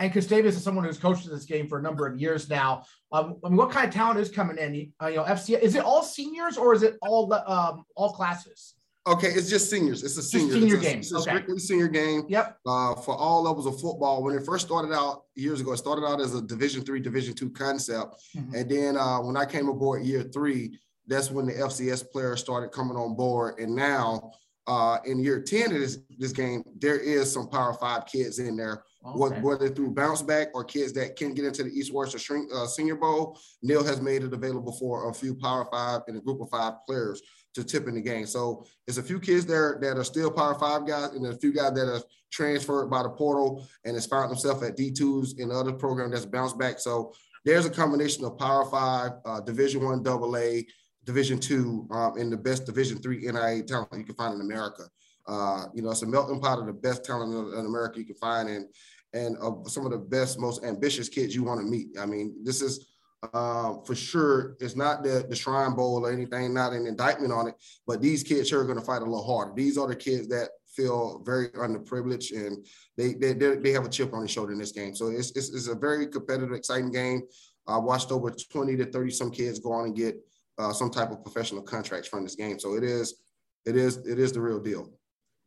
[0.00, 2.84] And Custavious is someone who's coached this game for a number of years now.
[3.12, 4.92] Um, I mean, what kind of talent is coming in?
[5.00, 8.74] Uh, you know, FC is it all seniors or is it all um, all classes?
[9.06, 10.02] Okay, it's just seniors.
[10.02, 10.98] It's a senior, senior it's a, game.
[11.00, 11.30] It's a okay.
[11.30, 12.24] strictly senior game.
[12.28, 12.58] Yep.
[12.66, 14.22] Uh, for all levels of football.
[14.22, 17.34] When it first started out years ago, it started out as a Division three, Division
[17.34, 18.54] two concept, mm-hmm.
[18.54, 22.72] and then uh, when I came aboard year three, that's when the FCS players started
[22.72, 24.32] coming on board, and now
[24.66, 28.56] uh, in year 10 of this, this game, there is some Power Five kids in
[28.56, 29.40] there, okay.
[29.40, 32.96] whether through bounce back or kids that can get into the East Shrine, uh, Senior
[32.96, 33.38] Bowl.
[33.62, 36.74] Neil has made it available for a few Power Five and a group of five
[36.86, 37.22] players
[37.54, 38.26] to tip in the game.
[38.26, 41.52] So there's a few kids there that are still Power Five guys, and a few
[41.52, 45.72] guys that are transferred by the portal and has found themselves at D2s and other
[45.72, 46.78] program that's bounced back.
[46.78, 47.12] So
[47.44, 50.66] there's a combination of Power Five, uh, Division One, Double A,
[51.04, 54.84] Division two um, and the best Division three NAIA talent you can find in America.
[55.30, 58.16] Uh, you know, it's a melting pot of the best talent in, America you can
[58.16, 58.66] find, and
[59.12, 59.36] and
[59.68, 61.88] some of the best, most ambitious kids you want to meet.
[61.98, 62.86] I mean, this is
[63.32, 64.56] uh, for sure.
[64.60, 67.54] It's not the the Shrine Bowl or anything, not an indictment on it,
[67.86, 69.52] but these kids here are going to fight a little harder.
[69.54, 72.64] These are the kids that feel very underprivileged and
[72.96, 74.94] they they they have a chip on their shoulder in this game.
[74.94, 77.22] So it's it's, it's a very competitive, exciting game.
[77.68, 80.16] I watched over 20 to 30 some kids go on and get
[80.58, 82.58] uh, some type of professional contracts from this game.
[82.58, 83.14] So it is,
[83.64, 84.90] it is, it is the real deal.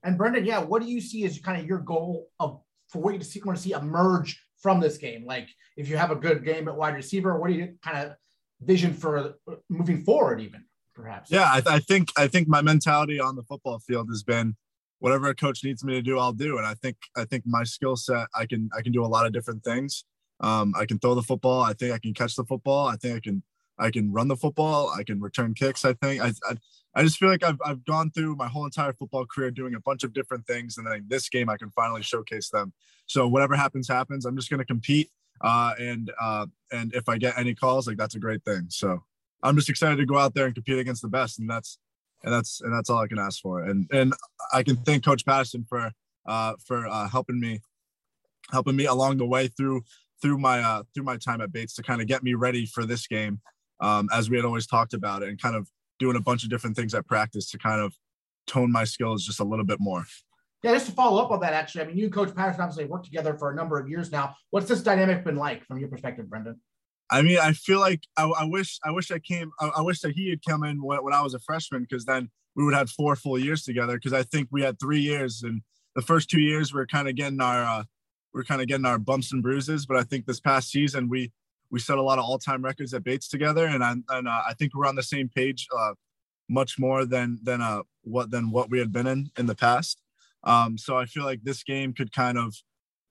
[0.03, 3.13] And Brendan, yeah, what do you see as kind of your goal of for what
[3.15, 5.25] you see, want to see emerge from this game?
[5.25, 8.15] Like if you have a good game at wide receiver, what do you kind of
[8.61, 9.35] vision for
[9.69, 11.31] moving forward, even perhaps?
[11.31, 14.55] Yeah, I, I think I think my mentality on the football field has been
[14.99, 16.57] whatever a coach needs me to do, I'll do.
[16.57, 19.25] And I think I think my skill set, I can I can do a lot
[19.25, 20.05] of different things.
[20.39, 21.61] Um, I can throw the football.
[21.61, 22.87] I think I can catch the football.
[22.87, 23.43] I think I can
[23.79, 24.93] I can run the football.
[24.97, 25.83] I can return kicks.
[25.83, 26.57] I think I, I,
[26.95, 29.79] I just feel like I've, I've gone through my whole entire football career doing a
[29.79, 30.77] bunch of different things.
[30.77, 32.73] And then this game, I can finally showcase them.
[33.07, 34.25] So whatever happens, happens.
[34.25, 35.09] I'm just going to compete.
[35.41, 38.67] Uh, and, uh, and if I get any calls, like that's a great thing.
[38.69, 39.03] So
[39.41, 41.39] I'm just excited to go out there and compete against the best.
[41.39, 41.79] And that's,
[42.23, 43.63] and that's, and that's all I can ask for.
[43.63, 44.13] And, and
[44.53, 45.91] I can thank coach Patterson for,
[46.27, 47.59] uh, for, uh, helping me,
[48.51, 49.81] helping me along the way through,
[50.21, 52.85] through my, uh, through my time at Bates to kind of get me ready for
[52.85, 53.41] this game
[53.83, 55.69] um, as we had always talked about it, and kind of
[55.99, 57.93] doing a bunch of different things at practice to kind of
[58.47, 60.05] tone my skills just a little bit more.
[60.63, 62.85] Yeah, just to follow up on that, actually, I mean, you and Coach Patterson obviously
[62.85, 64.35] worked together for a number of years now.
[64.49, 66.61] What's this dynamic been like from your perspective, Brendan?
[67.09, 69.51] I mean, I feel like I, I wish I wish I came.
[69.59, 72.05] I, I, wish that he had come in when, when I was a freshman, because
[72.05, 73.95] then we would have four full years together.
[73.95, 75.61] Because I think we had three years, and
[75.95, 77.83] the first two years we are kind of getting our uh,
[78.33, 79.85] we are kind of getting our bumps and bruises.
[79.85, 81.33] But I think this past season we
[81.73, 84.53] we set a lot of all-time records at Bates together, and I and uh, I
[84.53, 85.93] think we're on the same page, uh,
[86.47, 89.99] much more than than uh, what than what we had been in in the past.
[90.43, 92.55] Um, so I feel like this game could kind of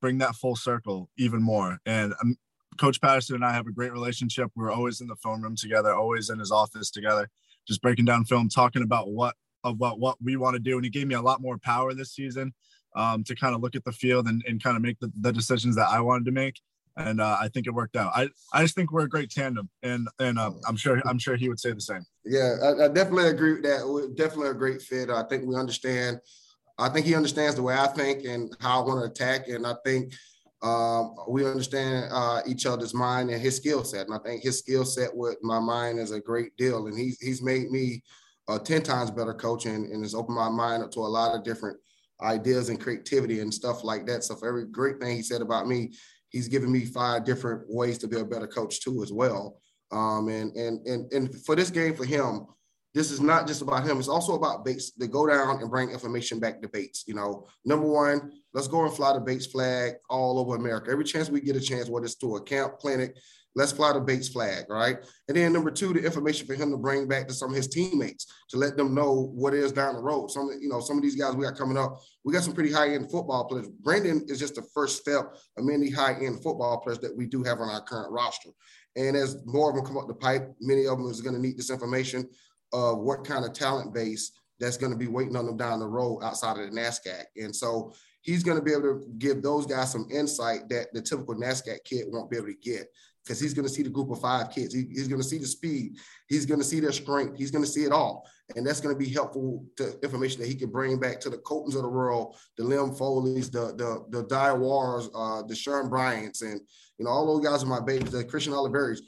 [0.01, 1.79] bring that full circle even more.
[1.87, 2.37] And um,
[2.79, 4.51] Coach Patterson and I have a great relationship.
[4.55, 7.29] We're always in the phone room together, always in his office together,
[7.67, 9.35] just breaking down film, talking about what
[9.65, 10.77] about what we want to do.
[10.77, 12.55] And he gave me a lot more power this season
[12.95, 15.33] um, to kind of look at the field and, and kind of make the, the
[15.33, 16.61] decisions that I wanted to make
[16.97, 18.13] and uh, I think it worked out.
[18.15, 21.37] I, I just think we're a great tandem, and and uh, I'm sure I'm sure
[21.37, 22.05] he would say the same.
[22.25, 23.87] Yeah, I, I, definitely agree with that.
[23.87, 25.11] We're definitely a great fit.
[25.11, 26.21] I think we understand.
[26.79, 29.67] I think he understands the way I think and how I want to attack, and
[29.67, 30.13] I think
[30.63, 34.07] um, we understand uh, each other's mind and his skill set.
[34.07, 37.19] And I think his skill set with my mind is a great deal, and he's
[37.21, 38.03] he's made me
[38.65, 41.45] ten times better coach, and, and has opened my mind up to a lot of
[41.45, 41.79] different
[42.23, 44.25] ideas and creativity and stuff like that.
[44.25, 45.93] So for every great thing he said about me,
[46.33, 49.61] he's given me five different ways to be a better coach too as well.
[49.93, 52.47] Um, and and and and for this game for him,
[52.95, 53.99] this is not just about him.
[53.99, 57.05] It's also about Bates to go down and bring information back to Bates.
[57.07, 60.91] You know, number one, let's go and fly the Bates flag all over America.
[60.91, 63.17] Every chance we get a chance, whether it's to a camp, clinic,
[63.55, 64.97] Let's fly the Bates flag, right?
[65.29, 67.69] And then number two, the information for him to bring back to some of his
[67.69, 70.31] teammates to let them know what is down the road.
[70.31, 72.73] Some, you know, some of these guys we got coming up, we got some pretty
[72.73, 73.69] high end football players.
[73.69, 77.43] Brendan is just the first step of many high end football players that we do
[77.43, 78.51] have on our current roster.
[78.97, 81.41] And as more of them come up the pipe, many of them is going to
[81.41, 82.29] need this information
[82.73, 85.87] of what kind of talent base that's going to be waiting on them down the
[85.87, 87.25] road outside of the NESCAC.
[87.37, 87.93] And so
[88.23, 91.85] he's going to be able to give those guys some insight that the typical NESCAC
[91.85, 92.89] kid won't be able to get
[93.25, 94.75] because he's going to see the group of five kids.
[94.75, 95.97] He, he's going to see the speed.
[96.29, 97.39] He's going to see their strength.
[97.39, 98.27] He's going to see it all.
[98.57, 101.39] And that's going to be helpful to information that he can bring back to the
[101.39, 106.43] Coltons of the world, the Liam Foleys, the the the Diawaras, uh, the Sean Bryants,
[106.43, 106.61] and
[106.99, 108.11] you know all those guys are my babies.
[108.11, 108.99] The Christian Oliveris.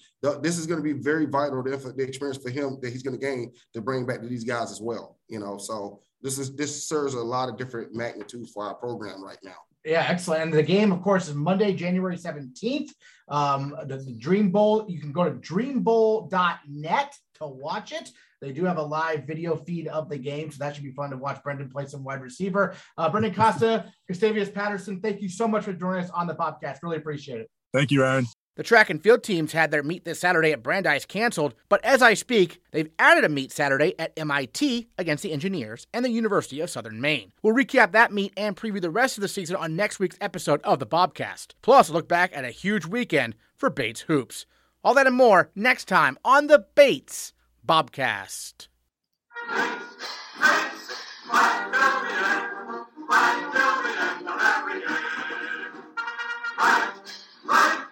[0.40, 3.18] this is going to be very vital the, the experience for him that he's going
[3.18, 5.18] to gain to bring back to these guys as well.
[5.28, 9.22] You know, so this is this serves a lot of different magnitudes for our program
[9.22, 9.54] right now.
[9.84, 10.42] Yeah, excellent.
[10.42, 12.88] And the game, of course, is Monday, January 17th.
[13.28, 18.10] Um, the, the, Dream Bowl, you can go to dreambowl.net to watch it.
[18.40, 21.10] They do have a live video feed of the game, so that should be fun
[21.10, 22.74] to watch Brendan play some wide receiver.
[22.96, 26.78] Uh, Brendan Costa, Custavious Patterson, thank you so much for joining us on the podcast.
[26.82, 27.50] Really appreciate it.
[27.74, 28.26] Thank you, Aaron.
[28.56, 32.02] The track and field teams had their meet this Saturday at Brandeis canceled, but as
[32.02, 36.60] I speak, they've added a meet Saturday at MIT against the Engineers and the University
[36.60, 37.32] of Southern Maine.
[37.42, 40.60] We'll recap that meet and preview the rest of the season on next week's episode
[40.62, 41.54] of the Bobcast.
[41.62, 44.46] Plus, look back at a huge weekend for Bates Hoops.
[44.84, 47.32] All that and more next time on the Bates
[47.66, 48.68] Bobcast.
[56.56, 56.92] Right,
[57.46, 57.83] right.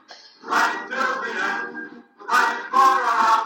[2.82, 3.41] Laura.